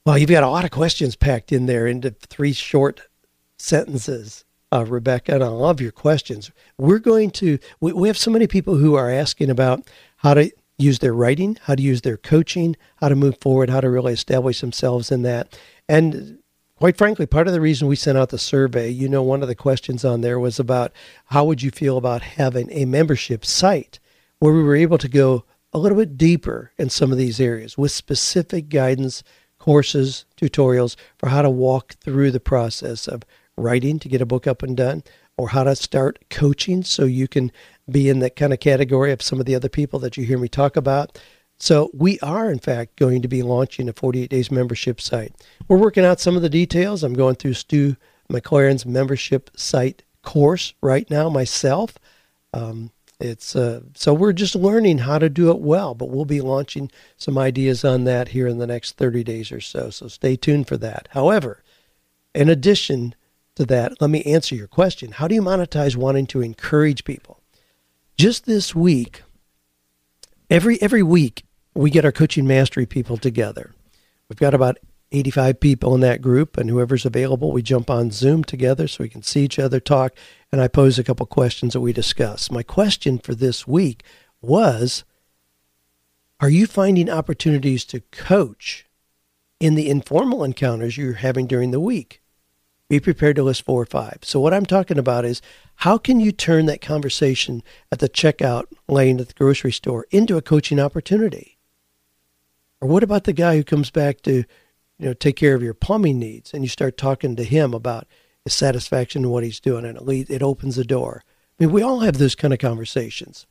[0.04, 3.02] Well, you've got a lot of questions packed in there into three short
[3.56, 6.50] sentences, uh, Rebecca, and I love your questions.
[6.76, 10.50] We're going to, we, we have so many people who are asking about how to
[10.78, 14.12] use their writing, how to use their coaching, how to move forward, how to really
[14.12, 15.58] establish themselves in that.
[15.88, 16.38] And
[16.76, 19.48] quite frankly, part of the reason we sent out the survey, you know, one of
[19.48, 20.92] the questions on there was about
[21.26, 23.98] how would you feel about having a membership site
[24.38, 27.76] where we were able to go a little bit deeper in some of these areas
[27.76, 29.22] with specific guidance,
[29.58, 33.22] courses, tutorials for how to walk through the process of
[33.56, 35.02] writing to get a book up and done
[35.38, 37.50] or how to start coaching so you can
[37.90, 40.38] be in that kind of category of some of the other people that you hear
[40.38, 41.18] me talk about.
[41.58, 45.34] So we are, in fact, going to be launching a 48 days membership site.
[45.68, 47.02] We're working out some of the details.
[47.02, 47.96] I'm going through Stu
[48.30, 51.94] McLaren's membership site course right now myself.
[52.52, 56.42] Um, it's uh, so we're just learning how to do it well, but we'll be
[56.42, 59.88] launching some ideas on that here in the next 30 days or so.
[59.88, 61.08] So stay tuned for that.
[61.12, 61.62] However,
[62.34, 63.14] in addition
[63.54, 65.12] to that, let me answer your question.
[65.12, 67.35] How do you monetize wanting to encourage people?
[68.16, 69.24] Just this week,
[70.48, 73.74] every every week we get our coaching mastery people together.
[74.30, 74.78] We've got about
[75.12, 79.10] 85 people in that group, and whoever's available, we jump on Zoom together so we
[79.10, 80.16] can see each other talk.
[80.50, 82.50] And I pose a couple questions that we discuss.
[82.50, 84.02] My question for this week
[84.40, 85.04] was
[86.40, 88.86] Are you finding opportunities to coach
[89.60, 92.22] in the informal encounters you're having during the week?
[92.88, 94.18] Be prepared to list four or five.
[94.22, 95.42] So, what I'm talking about is
[95.76, 100.36] how can you turn that conversation at the checkout lane at the grocery store into
[100.36, 101.58] a coaching opportunity?
[102.80, 104.44] Or what about the guy who comes back to,
[104.98, 108.06] you know, take care of your plumbing needs and you start talking to him about
[108.44, 111.22] his satisfaction in what he's doing and it, leads, it opens the door?
[111.58, 113.46] I mean, we all have those kind of conversations.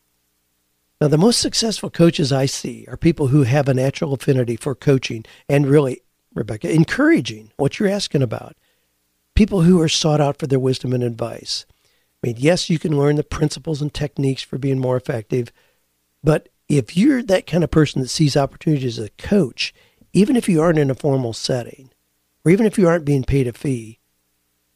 [1.02, 4.76] Now, the most successful coaches I see are people who have a natural affinity for
[4.76, 6.02] coaching and really,
[6.34, 8.56] Rebecca, encouraging what you're asking about.
[9.36, 11.66] People who are sought out for their wisdom and advice.
[12.24, 15.52] I mean, yes, you can learn the principles and techniques for being more effective,
[16.24, 19.74] but if you're that kind of person that sees opportunities as a coach,
[20.14, 21.92] even if you aren't in a formal setting,
[22.44, 24.00] or even if you aren't being paid a fee,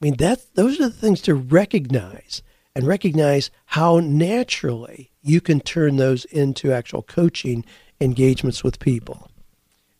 [0.01, 2.41] I mean, that those are the things to recognize
[2.75, 7.65] and recognize how naturally you can turn those into actual coaching
[7.99, 9.29] engagements with people.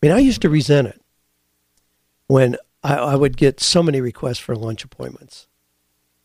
[0.02, 1.02] I mean, I used to resent it
[2.28, 5.47] when I, I would get so many requests for lunch appointments.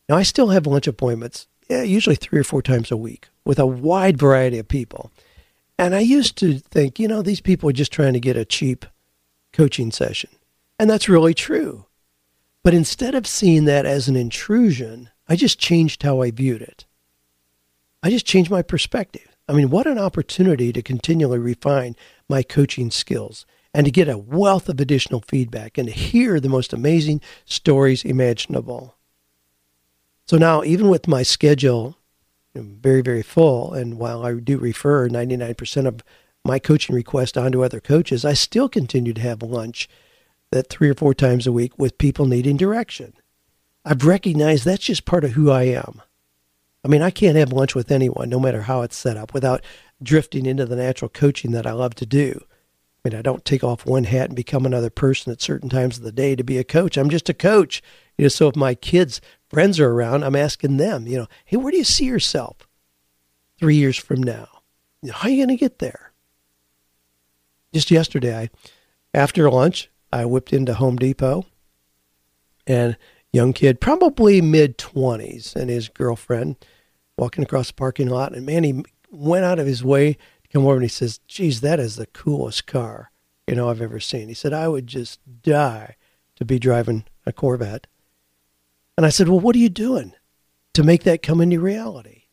[0.09, 3.59] Now, I still have lunch appointments, yeah, usually three or four times a week with
[3.59, 5.11] a wide variety of people.
[5.79, 8.45] And I used to think, you know, these people are just trying to get a
[8.45, 8.87] cheap
[9.53, 10.31] coaching session.
[10.79, 11.87] And that's really true.
[12.63, 16.87] But instead of seeing that as an intrusion, I just changed how I viewed it.
[18.03, 19.37] I just changed my perspective.
[19.49, 21.97] I mean, what an opportunity to continually refine
[22.29, 26.49] my coaching skills and to get a wealth of additional feedback and to hear the
[26.49, 28.95] most amazing stories imaginable.
[30.27, 31.99] So now, even with my schedule
[32.55, 36.05] very, very full, and while I do refer 99% of
[36.45, 39.89] my coaching requests onto other coaches, I still continue to have lunch
[40.53, 43.15] that three or four times a week with people needing direction.
[43.85, 46.01] I've recognized that's just part of who I am.
[46.85, 49.65] I mean, I can't have lunch with anyone, no matter how it's set up, without
[50.03, 52.45] drifting into the natural coaching that I love to do.
[53.05, 55.99] I mean, I don't take off one hat and become another person at certain times
[55.99, 56.97] of the day to be a coach.
[56.97, 57.83] I'm just a coach.
[58.17, 61.59] You know, so if my kids' friends are around, I'm asking them, you know, hey,
[61.59, 62.67] where do you see yourself
[63.59, 64.49] three years from now?
[65.11, 66.13] How are you going to get there?
[67.75, 68.51] Just yesterday, I,
[69.13, 71.45] after lunch, I whipped into Home Depot,
[72.67, 72.97] and
[73.33, 76.57] young kid, probably mid twenties, and his girlfriend
[77.19, 80.17] walking across the parking lot, and man, he went out of his way
[80.55, 83.11] come over and he says, "Geez, that is the coolest car
[83.47, 85.97] you know I've ever seen." He said, "I would just die
[86.37, 87.87] to be driving a Corvette."
[88.97, 90.13] And I said, "Well, what are you doing
[90.73, 92.25] to make that come into reality?"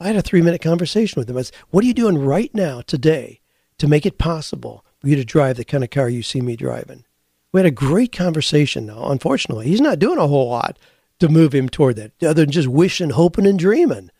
[0.00, 1.36] I had a three minute conversation with him.
[1.36, 3.40] I said, What are you doing right now, today,
[3.78, 6.56] to make it possible for you to drive the kind of car you see me
[6.56, 7.04] driving?
[7.52, 9.10] We had a great conversation now.
[9.10, 10.78] Unfortunately, he's not doing a whole lot
[11.20, 14.10] to move him toward that, other than just wishing, hoping, and dreaming.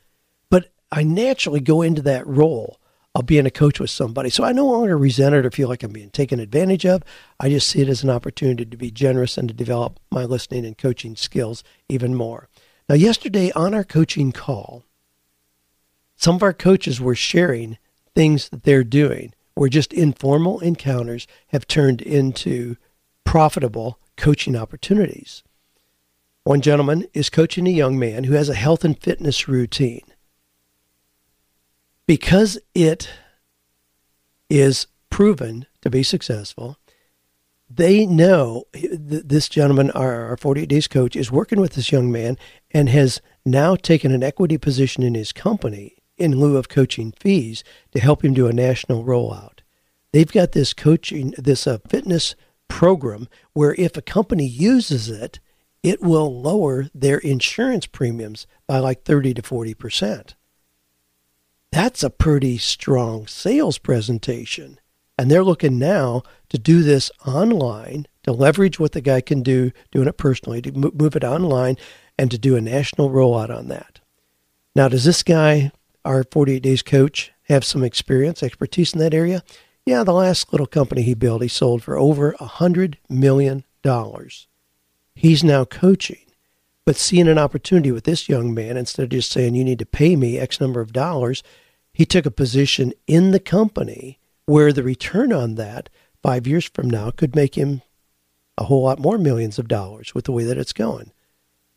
[0.49, 2.79] But I naturally go into that role
[3.15, 4.29] of being a coach with somebody.
[4.29, 7.03] So I no longer resent it or feel like I'm being taken advantage of.
[7.39, 10.67] I just see it as an opportunity to be generous and to develop my listening
[10.67, 12.49] and coaching skills even more.
[12.89, 14.85] Now, yesterday on our coaching call,
[16.17, 17.79] some of our coaches were sharing
[18.15, 22.77] things that they're doing where just informal encounters have turned into
[23.25, 25.43] profitable coaching opportunities.
[26.43, 30.03] One gentleman is coaching a young man who has a health and fitness routine.
[32.07, 33.09] Because it
[34.51, 36.79] is proven to be successful,
[37.69, 38.91] they know th-
[39.25, 42.37] this gentleman, our, our 48 Days coach, is working with this young man
[42.71, 47.65] and has now taken an equity position in his company in lieu of coaching fees
[47.93, 49.61] to help him do a national rollout.
[50.13, 52.35] They've got this coaching, this uh, fitness
[52.69, 55.41] program where if a company uses it,
[55.83, 60.35] it will lower their insurance premiums by like 30 to 40%.
[61.75, 64.79] That's a pretty strong sales presentation.
[65.19, 69.73] And they're looking now to do this online, to leverage what the guy can do
[69.91, 71.77] doing it personally, to move it online,
[72.17, 73.99] and to do a national rollout on that.
[74.77, 75.73] Now, does this guy,
[76.05, 79.43] our 48 Days coach, have some experience, expertise in that area?
[79.85, 83.65] Yeah, the last little company he built, he sold for over a $100 million.
[85.17, 86.25] He's now coaching,
[86.85, 89.87] but seeing an opportunity with this young man, instead of just saying, you need to
[89.87, 91.43] pay me X number of dollars,
[91.95, 95.89] he took a position in the company where the return on that
[96.23, 97.81] five years from now could make him
[98.59, 101.13] a whole lot more millions of dollars with the way that it's going.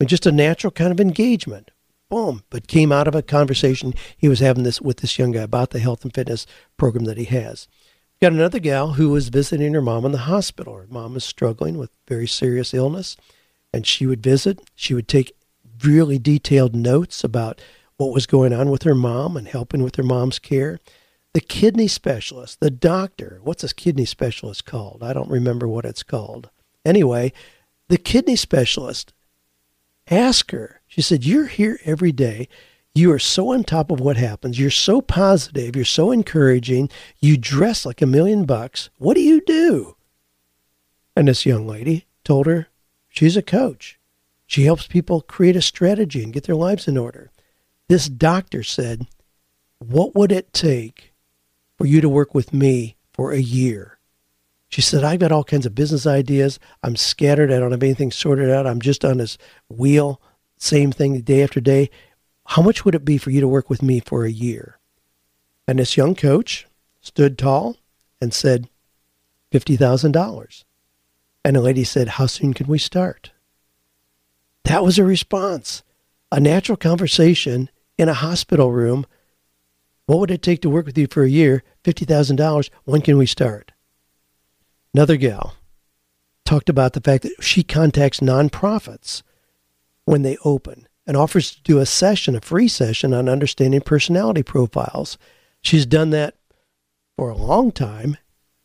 [0.04, 1.70] Just a natural kind of engagement.
[2.08, 2.42] Boom.
[2.50, 5.70] But came out of a conversation he was having this with this young guy about
[5.70, 7.68] the health and fitness program that he has.
[8.20, 10.74] Got another gal who was visiting her mom in the hospital.
[10.74, 13.16] Her mom was struggling with very serious illness,
[13.72, 14.60] and she would visit.
[14.74, 15.36] She would take
[15.84, 17.60] really detailed notes about
[17.98, 20.78] what was going on with her mom and helping with her mom's care.
[21.34, 25.02] The kidney specialist, the doctor, what's this kidney specialist called?
[25.02, 26.48] I don't remember what it's called.
[26.84, 27.32] Anyway,
[27.88, 29.12] the kidney specialist
[30.10, 32.48] asked her, she said, You're here every day.
[32.94, 34.58] You are so on top of what happens.
[34.58, 35.76] You're so positive.
[35.76, 36.88] You're so encouraging.
[37.20, 38.90] You dress like a million bucks.
[38.96, 39.96] What do you do?
[41.14, 42.68] And this young lady told her
[43.08, 43.98] she's a coach.
[44.46, 47.30] She helps people create a strategy and get their lives in order.
[47.88, 49.06] This doctor said,
[49.78, 51.14] What would it take
[51.76, 53.98] for you to work with me for a year?
[54.68, 56.58] She said, I've got all kinds of business ideas.
[56.82, 57.50] I'm scattered.
[57.50, 58.66] I don't have anything sorted out.
[58.66, 59.38] I'm just on this
[59.70, 60.20] wheel,
[60.58, 61.88] same thing day after day.
[62.44, 64.78] How much would it be for you to work with me for a year?
[65.66, 66.66] And this young coach
[67.00, 67.78] stood tall
[68.20, 68.68] and said,
[69.50, 70.64] $50,000.
[71.44, 73.30] And the lady said, How soon can we start?
[74.64, 75.82] That was a response,
[76.30, 79.04] a natural conversation in a hospital room.
[80.06, 81.62] What would it take to work with you for a year?
[81.84, 82.70] $50,000.
[82.84, 83.72] When can we start?
[84.94, 85.54] Another gal
[86.46, 89.22] talked about the fact that she contacts nonprofits
[90.06, 94.42] when they open and offers to do a session, a free session on understanding personality
[94.42, 95.18] profiles.
[95.60, 96.36] She's done that
[97.16, 98.16] for a long time,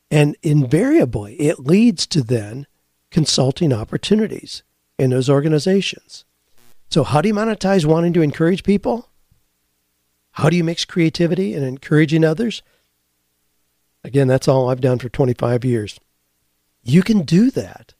[0.09, 2.67] and invariably it leads to then
[3.11, 4.63] consulting opportunities
[4.97, 6.23] in those organizations.
[6.89, 9.09] So, how do you monetize wanting to encourage people?
[10.33, 12.61] How do you mix creativity and encouraging others?
[14.03, 15.99] Again, that's all I've done for 25 years.
[16.83, 17.93] You can do that.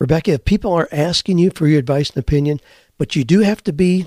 [0.00, 2.58] Rebecca, if people are asking you for your advice and opinion,
[2.98, 4.06] but you do have to be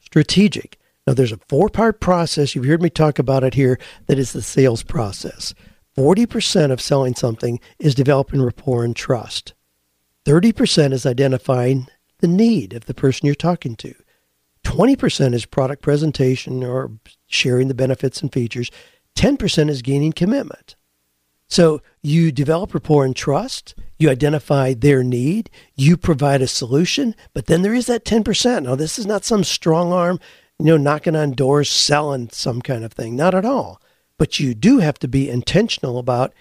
[0.00, 0.78] strategic.
[1.06, 2.54] Now, there's a four part process.
[2.54, 5.54] You've heard me talk about it here that is the sales process.
[5.96, 9.54] 40% of selling something is developing rapport and trust.
[10.24, 11.86] 30% is identifying
[12.18, 13.94] the need of the person you're talking to.
[14.70, 16.92] 20% is product presentation or
[17.26, 18.70] sharing the benefits and features.
[19.16, 20.76] 10% is gaining commitment.
[21.48, 27.46] So you develop rapport and trust, you identify their need, you provide a solution, but
[27.46, 28.62] then there is that 10%.
[28.62, 30.20] Now, this is not some strong arm,
[30.60, 33.16] you know, knocking on doors, selling some kind of thing.
[33.16, 33.82] Not at all.
[34.18, 36.32] But you do have to be intentional about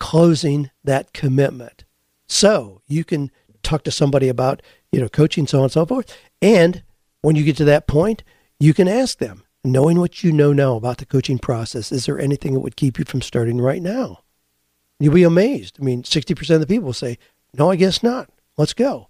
[0.00, 1.84] closing that commitment.
[2.26, 3.30] So you can
[3.62, 4.60] talk to somebody about,
[4.90, 6.18] you know, coaching, so on and so forth.
[6.42, 6.82] And
[7.26, 8.22] when you get to that point,
[8.60, 12.20] you can ask them, knowing what you know now about the coaching process, is there
[12.20, 14.20] anything that would keep you from starting right now?
[15.00, 15.76] You'll be amazed.
[15.80, 17.18] I mean, 60% of the people say,
[17.52, 18.30] no, I guess not.
[18.56, 19.08] Let's go.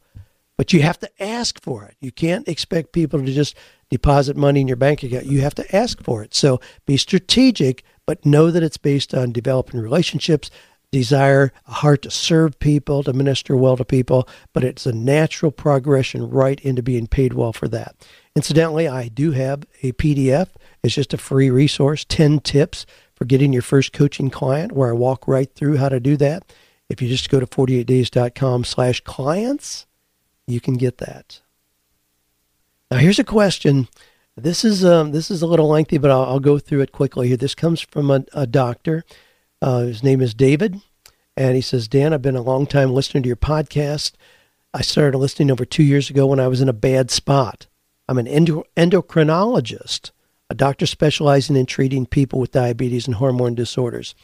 [0.56, 1.94] But you have to ask for it.
[2.00, 3.54] You can't expect people to just
[3.90, 5.26] deposit money in your bank account.
[5.26, 6.34] You have to ask for it.
[6.34, 10.50] So be strategic, but know that it's based on developing relationships,
[10.92, 15.52] desire, a heart to serve people, to minister well to people, but it's a natural
[15.52, 17.96] progression right into being paid well for that.
[18.34, 20.48] Incidentally, I do have a PDF.
[20.82, 24.92] It's just a free resource, 10 tips for getting your first coaching client, where I
[24.92, 26.52] walk right through how to do that.
[26.88, 29.86] If you just go to 48days.com slash clients,
[30.46, 31.40] you can get that.
[32.90, 33.88] Now, here's a question.
[34.36, 37.28] This is um, this is a little lengthy, but I'll, I'll go through it quickly
[37.28, 37.38] here.
[37.38, 39.02] This comes from a, a doctor.
[39.66, 40.80] Uh, his name is David,
[41.36, 44.12] and he says, Dan, I've been a long time listening to your podcast.
[44.72, 47.66] I started listening over two years ago when I was in a bad spot.
[48.08, 50.12] I'm an endo- endocrinologist,
[50.48, 54.14] a doctor specializing in treating people with diabetes and hormone disorders.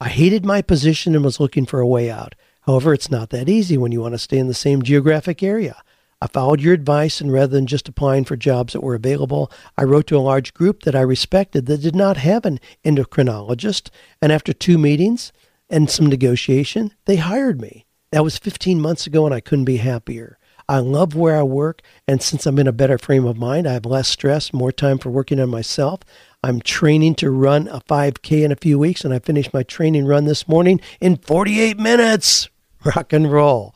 [0.00, 2.34] I hated my position and was looking for a way out.
[2.62, 5.80] However, it's not that easy when you want to stay in the same geographic area.
[6.20, 9.84] I followed your advice, and rather than just applying for jobs that were available, I
[9.84, 13.90] wrote to a large group that I respected that did not have an endocrinologist.
[14.20, 15.32] And after two meetings
[15.70, 17.86] and some negotiation, they hired me.
[18.10, 20.38] That was 15 months ago, and I couldn't be happier.
[20.68, 23.72] I love where I work, and since I'm in a better frame of mind, I
[23.72, 26.00] have less stress, more time for working on myself.
[26.42, 30.04] I'm training to run a 5K in a few weeks, and I finished my training
[30.04, 32.48] run this morning in 48 minutes.
[32.84, 33.74] Rock and roll.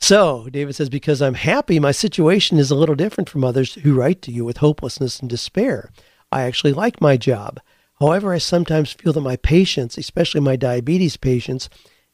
[0.00, 3.94] So, David says, because I'm happy, my situation is a little different from others who
[3.94, 5.90] write to you with hopelessness and despair.
[6.30, 7.60] I actually like my job.
[7.98, 11.68] However, I sometimes feel that my patients, especially my diabetes patients,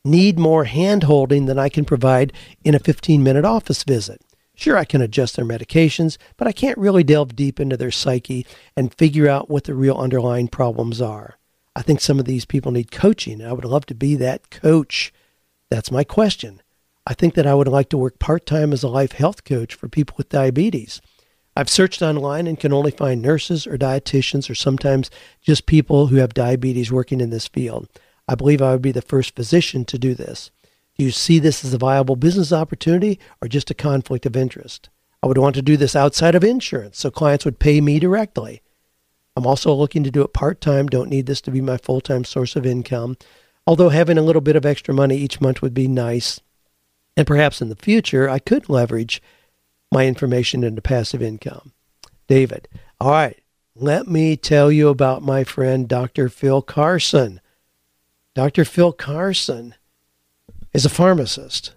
[0.04, 2.32] need more hand holding than I can provide
[2.64, 4.20] in a 15 minute office visit.
[4.54, 8.46] Sure, I can adjust their medications, but I can't really delve deep into their psyche
[8.76, 11.38] and figure out what the real underlying problems are.
[11.74, 14.50] I think some of these people need coaching, and I would love to be that
[14.50, 15.12] coach.
[15.70, 16.61] That's my question.
[17.06, 19.74] I think that I would like to work part time as a life health coach
[19.74, 21.00] for people with diabetes.
[21.56, 25.10] I've searched online and can only find nurses or dietitians or sometimes
[25.42, 27.88] just people who have diabetes working in this field.
[28.26, 30.50] I believe I would be the first physician to do this.
[30.96, 34.88] Do you see this as a viable business opportunity or just a conflict of interest?
[35.22, 38.62] I would want to do this outside of insurance so clients would pay me directly.
[39.36, 42.00] I'm also looking to do it part time, don't need this to be my full
[42.00, 43.16] time source of income.
[43.66, 46.40] Although having a little bit of extra money each month would be nice.
[47.16, 49.22] And perhaps in the future, I could leverage
[49.90, 51.72] my information into passive income.
[52.26, 52.68] David,
[53.00, 53.38] all right,
[53.74, 56.28] let me tell you about my friend Dr.
[56.28, 57.40] Phil Carson.
[58.34, 58.64] Dr.
[58.64, 59.74] Phil Carson
[60.72, 61.74] is a pharmacist,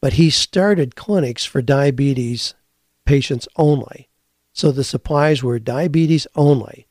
[0.00, 2.54] but he started clinics for diabetes
[3.04, 4.08] patients only.
[4.52, 6.86] So the supplies were diabetes only.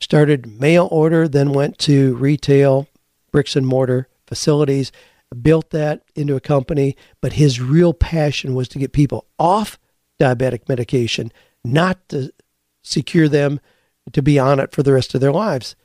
[0.00, 2.86] Started mail order, then went to retail,
[3.32, 4.92] bricks and mortar facilities,
[5.34, 6.96] built that into a company.
[7.20, 9.78] But his real passion was to get people off
[10.20, 11.32] diabetic medication,
[11.64, 12.32] not to
[12.82, 13.60] secure them
[14.12, 15.76] to be on it for the rest of their lives.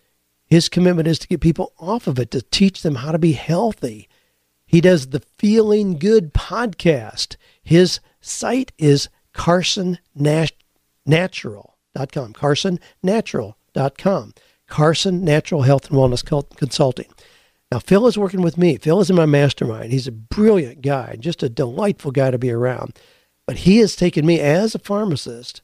[0.45, 3.33] His commitment is to get people off of it, to teach them how to be
[3.33, 4.07] healthy.
[4.65, 7.35] He does the Feeling Good podcast.
[7.63, 12.33] His site is carsonnatural.com.
[12.33, 14.33] Carsonnatural.com.
[14.67, 17.05] Carson Natural Health and Wellness Consulting.
[17.75, 18.77] Now, Phil is working with me.
[18.77, 19.91] Phil is in my mastermind.
[19.91, 22.97] He's a brilliant guy, just a delightful guy to be around.
[23.45, 25.61] But he has taken me as a pharmacist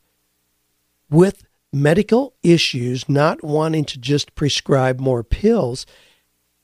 [1.09, 5.85] with medical issues, not wanting to just prescribe more pills.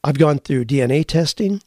[0.03, 1.61] I've gone through DNA testing.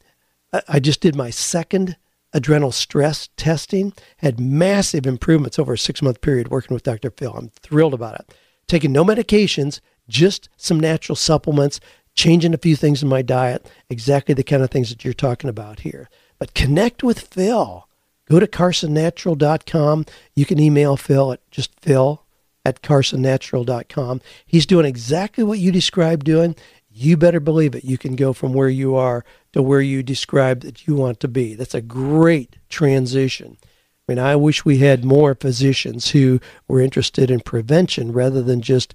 [0.67, 1.97] I- just did my second
[2.33, 7.09] adrenal stress testing, had massive improvements over a six month period working with Dr.
[7.09, 7.33] Phil.
[7.33, 8.31] I'm thrilled about it.
[8.67, 11.79] Taking no medications, just some natural supplements,
[12.15, 15.49] changing a few things in my diet, exactly the kind of things that you're talking
[15.49, 16.09] about here.
[16.39, 17.87] But connect with Phil.
[18.29, 20.05] Go to carsonnatural.com.
[20.35, 22.23] You can email Phil at just Phil
[22.65, 24.21] at carsonnatural.com.
[24.45, 26.55] He's doing exactly what you described doing.
[26.89, 27.85] You better believe it.
[27.85, 31.27] You can go from where you are to where you described that you want to
[31.27, 31.55] be.
[31.55, 33.57] That's a great transition.
[33.61, 38.61] I mean, I wish we had more physicians who were interested in prevention rather than
[38.61, 38.93] just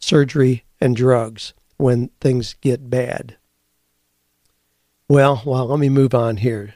[0.00, 3.36] surgery and drugs when things get bad.
[5.08, 6.74] Well, well, let me move on here.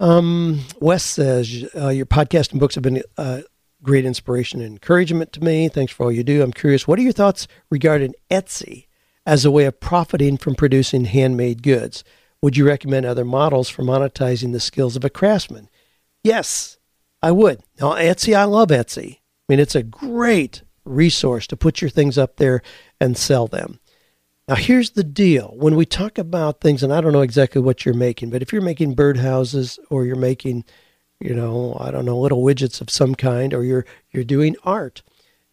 [0.00, 3.42] Um, Wes says uh, your podcast and books have been uh,
[3.82, 5.68] great inspiration and encouragement to me.
[5.68, 6.42] Thanks for all you do.
[6.42, 8.86] I'm curious, what are your thoughts regarding Etsy
[9.26, 12.02] as a way of profiting from producing handmade goods?
[12.42, 15.68] Would you recommend other models for monetizing the skills of a craftsman?
[16.22, 16.78] Yes,
[17.22, 17.60] I would.
[17.80, 19.14] Now, Etsy, I love Etsy.
[19.14, 22.62] I mean, it's a great resource to put your things up there
[23.00, 23.80] and sell them.
[24.48, 25.52] Now, here's the deal.
[25.56, 28.52] When we talk about things, and I don't know exactly what you're making, but if
[28.52, 30.64] you're making birdhouses or you're making,
[31.20, 35.02] you know, I don't know, little widgets of some kind, or you're you're doing art,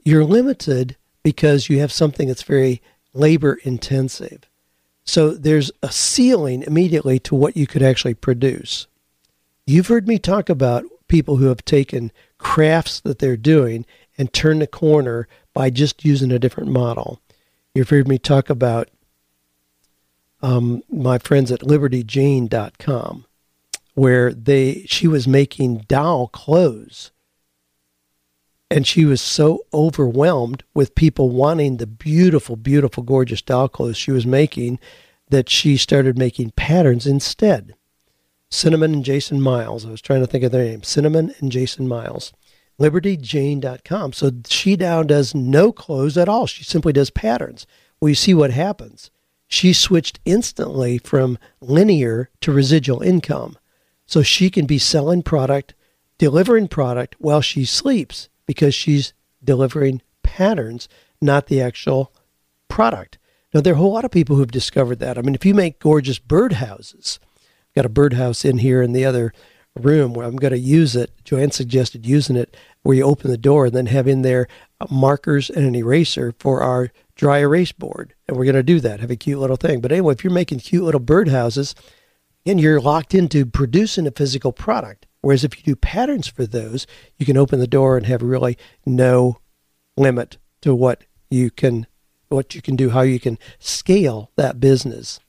[0.03, 2.81] you're limited because you have something that's very
[3.13, 4.43] labor intensive.
[5.03, 8.87] So there's a ceiling immediately to what you could actually produce.
[9.67, 13.85] You've heard me talk about people who have taken crafts that they're doing
[14.17, 17.19] and turn the corner by just using a different model.
[17.73, 18.89] You've heard me talk about
[20.41, 23.25] um, my friends at libertyjane.com,
[23.93, 27.11] where they she was making doll clothes.
[28.71, 34.11] And she was so overwhelmed with people wanting the beautiful, beautiful, gorgeous doll clothes she
[34.11, 34.79] was making
[35.29, 37.75] that she started making patterns instead.
[38.49, 39.85] Cinnamon and Jason Miles.
[39.85, 40.83] I was trying to think of their name.
[40.83, 42.33] Cinnamon and Jason Miles.
[42.79, 44.13] LibertyJane.com.
[44.13, 46.45] So she now does no clothes at all.
[46.47, 47.65] She simply does patterns.
[47.99, 49.11] Well, you see what happens.
[49.47, 53.57] She switched instantly from linear to residual income.
[54.05, 55.73] So she can be selling product,
[56.17, 59.13] delivering product while she sleeps because she's
[59.43, 60.87] delivering patterns,
[61.21, 62.13] not the actual
[62.67, 63.17] product.
[63.53, 65.17] Now, there are a whole lot of people who've discovered that.
[65.17, 67.19] I mean, if you make gorgeous birdhouses,
[67.73, 69.33] got a birdhouse in here and the other
[69.79, 71.11] room where I'm going to use it.
[71.23, 74.47] Joanne suggested using it where you open the door and then have in there
[74.89, 78.13] markers and an eraser for our dry erase board.
[78.27, 79.81] And we're going to do that, have a cute little thing.
[79.81, 81.75] But anyway, if you're making cute little birdhouses,
[82.45, 85.07] and you're locked into producing a physical product.
[85.21, 86.85] Whereas if you do patterns for those,
[87.17, 89.39] you can open the door and have really no
[89.97, 91.87] limit to what you can
[92.29, 95.19] what you can do, how you can scale that business.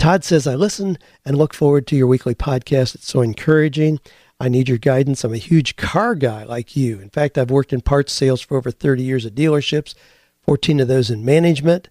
[0.00, 0.96] Todd says, I listen
[1.26, 2.94] and look forward to your weekly podcast.
[2.94, 4.00] It's so encouraging.
[4.40, 5.24] I need your guidance.
[5.24, 6.98] I'm a huge car guy like you.
[7.00, 9.94] In fact, I've worked in parts sales for over 30 years at dealerships,
[10.40, 11.90] 14 of those in management.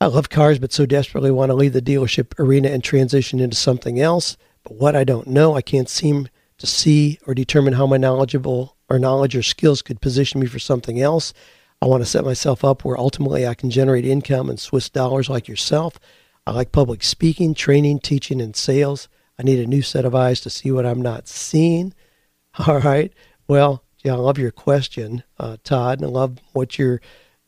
[0.00, 3.56] I love cars, but so desperately want to leave the dealership arena and transition into
[3.56, 4.36] something else.
[4.64, 8.76] But what I don't know, I can't seem to see or determine how my knowledgeable
[8.90, 11.32] or knowledge or skills could position me for something else.
[11.80, 15.30] I want to set myself up where ultimately I can generate income in Swiss dollars
[15.30, 16.00] like yourself.
[16.46, 19.08] I like public speaking, training, teaching, and sales.
[19.38, 21.94] I need a new set of eyes to see what I'm not seeing.
[22.66, 23.12] All right.
[23.46, 27.00] Well, yeah, I love your question, uh, Todd, and I love what you're,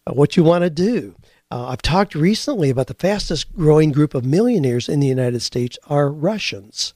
[0.07, 1.17] uh, what you want to do.
[1.51, 5.79] Uh, I've talked recently about the fastest growing group of millionaires in the United States
[5.89, 6.95] are Russians,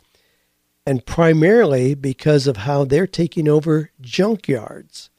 [0.86, 5.10] and primarily because of how they're taking over junkyards,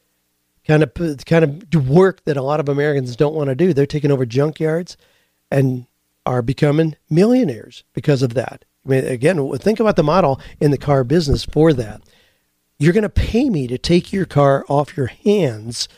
[0.66, 0.94] kind of
[1.26, 3.74] kind of work that a lot of Americans don't want to do.
[3.74, 4.96] They're taking over junkyards,
[5.52, 5.86] and
[6.26, 8.66] are becoming millionaires because of that.
[8.86, 12.02] I mean, again, think about the model in the car business for that.
[12.78, 15.90] You're going to pay me to take your car off your hands,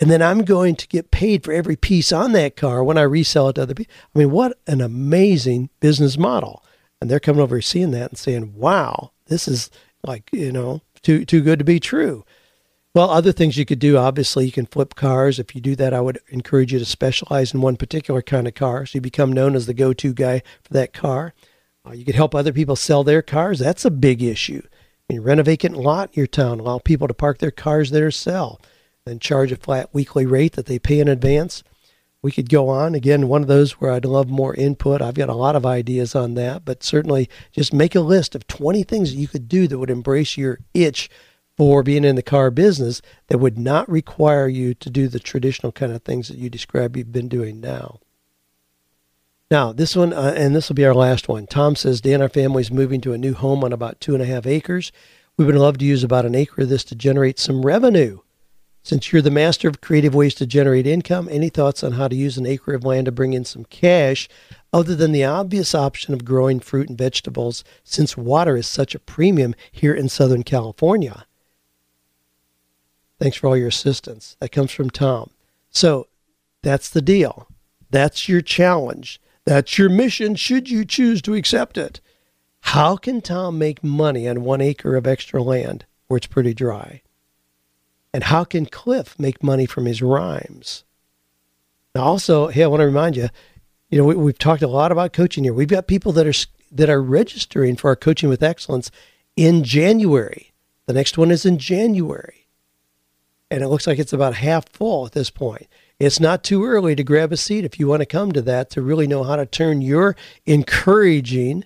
[0.00, 3.02] and then I'm going to get paid for every piece on that car when I
[3.02, 3.92] resell it to other people.
[4.14, 6.64] I mean, what an amazing business model!
[7.00, 9.68] And they're coming over seeing that and saying, "Wow, this is
[10.04, 12.24] like you know too too good to be true."
[12.92, 15.38] Well, other things you could do, obviously, you can flip cars.
[15.38, 18.54] If you do that, I would encourage you to specialize in one particular kind of
[18.54, 21.32] car so you become known as the go to guy for that car.
[21.86, 23.60] Uh, you could help other people sell their cars.
[23.60, 24.62] That's a big issue.
[24.64, 27.92] I mean, rent a vacant lot in your town, allow people to park their cars
[27.92, 28.60] there sell,
[29.06, 31.62] then charge a flat weekly rate that they pay in advance.
[32.22, 32.96] We could go on.
[32.96, 35.00] Again, one of those where I'd love more input.
[35.00, 38.48] I've got a lot of ideas on that, but certainly just make a list of
[38.48, 41.08] 20 things that you could do that would embrace your itch
[41.60, 45.70] for being in the car business that would not require you to do the traditional
[45.70, 48.00] kind of things that you describe you've been doing now.
[49.50, 51.46] Now, this one, uh, and this will be our last one.
[51.46, 54.26] Tom says, Dan, our family's moving to a new home on about two and a
[54.26, 54.90] half acres.
[55.36, 58.20] We would love to use about an acre of this to generate some revenue.
[58.82, 62.16] Since you're the master of creative ways to generate income, any thoughts on how to
[62.16, 64.30] use an acre of land to bring in some cash
[64.72, 68.98] other than the obvious option of growing fruit and vegetables since water is such a
[68.98, 71.26] premium here in Southern California?
[73.20, 74.36] Thanks for all your assistance.
[74.40, 75.30] That comes from Tom.
[75.68, 76.08] So
[76.62, 77.46] that's the deal.
[77.90, 79.20] That's your challenge.
[79.44, 82.00] That's your mission, should you choose to accept it.
[82.62, 87.02] How can Tom make money on one acre of extra land where it's pretty dry?
[88.12, 90.84] And how can Cliff make money from his rhymes?
[91.94, 93.28] Now, also, hey, I want to remind you,
[93.88, 95.54] you know, we, we've talked a lot about coaching here.
[95.54, 98.90] We've got people that are that are registering for our coaching with excellence
[99.36, 100.52] in January.
[100.86, 102.39] The next one is in January,
[103.50, 105.66] and it looks like it's about half full at this point.
[105.98, 108.70] It's not too early to grab a seat if you want to come to that
[108.70, 111.64] to really know how to turn your encouraging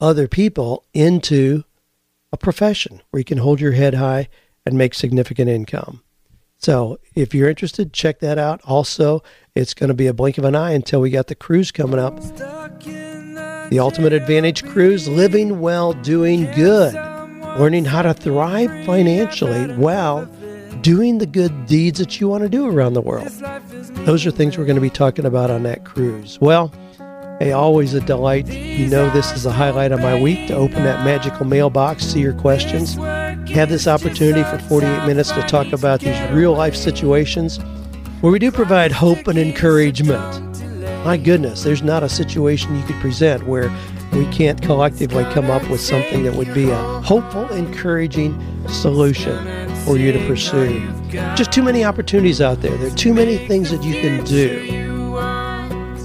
[0.00, 1.64] other people into
[2.32, 4.28] a profession where you can hold your head high
[4.64, 6.02] and make significant income.
[6.58, 8.60] So if you're interested, check that out.
[8.64, 9.22] Also,
[9.54, 11.98] it's going to be a blink of an eye until we got the cruise coming
[11.98, 12.18] up.
[13.68, 16.94] The Ultimate Advantage Cruise, living well, doing good,
[17.58, 20.26] learning how to thrive financially while
[20.86, 23.26] doing the good deeds that you want to do around the world.
[24.06, 26.38] Those are things we're going to be talking about on that cruise.
[26.40, 26.72] Well,
[27.40, 28.46] Hey, always a delight.
[28.46, 32.20] You know, this is a highlight of my week to open that magical mailbox, see
[32.20, 37.58] your questions, have this opportunity for 48 minutes to talk about these real life situations
[38.20, 40.22] where we do provide hope and encouragement.
[41.04, 43.68] My goodness, there's not a situation you could present where
[44.12, 49.96] we can't collectively come up with something that would be a hopeful, encouraging solution for
[49.96, 50.80] you to pursue.
[51.36, 52.76] Just too many opportunities out there.
[52.76, 54.86] There are too many things that you can do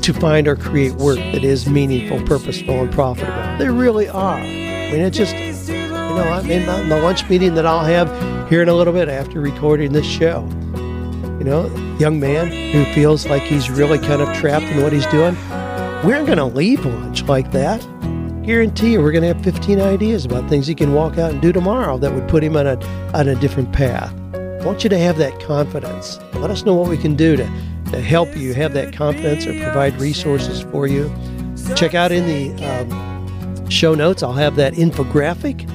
[0.02, 3.58] to find or create work that is meaningful, purposeful, and profitable.
[3.58, 4.38] There really are.
[4.38, 5.36] I mean, it's just,
[5.70, 9.08] you know, I mean, the lunch meeting that I'll have here in a little bit
[9.10, 10.47] after recording this show.
[11.38, 15.08] You know, young man who feels like he's really kind of trapped in what he's
[15.08, 15.36] doing.
[16.04, 17.80] We aren't going to leave lunch like that.
[18.43, 21.39] Guarantee you, we're going to have 15 ideas about things he can walk out and
[21.39, 22.84] do tomorrow that would put him on a,
[23.14, 24.12] on a different path.
[24.34, 26.20] I want you to have that confidence.
[26.34, 27.43] Let us know what we can do to,
[27.91, 31.14] to help you have that confidence or provide resources for you.
[31.76, 35.68] Check out in the um, show notes, I'll have that infographic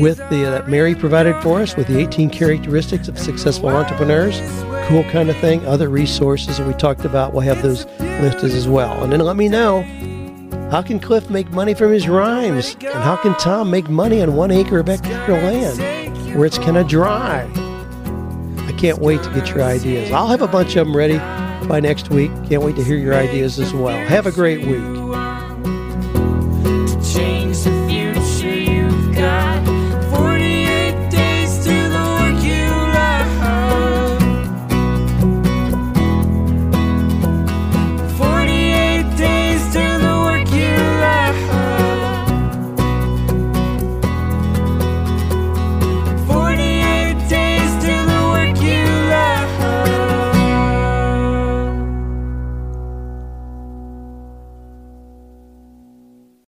[0.00, 4.38] with the that Mary provided for us with the 18 characteristics of successful entrepreneurs.
[4.90, 5.64] Cool kind of thing.
[5.66, 9.04] Other resources that we talked about, we'll have those listed as well.
[9.04, 9.82] And then let me know
[10.72, 12.74] how can Cliff make money from his rhymes?
[12.80, 15.78] And how can Tom make money on one acre of extra land
[16.34, 17.48] where it's kind of dry?
[18.66, 20.10] I can't wait to get your ideas.
[20.10, 21.18] I'll have a bunch of them ready
[21.68, 22.32] by next week.
[22.48, 23.96] Can't wait to hear your ideas as well.
[24.08, 25.19] Have a great week.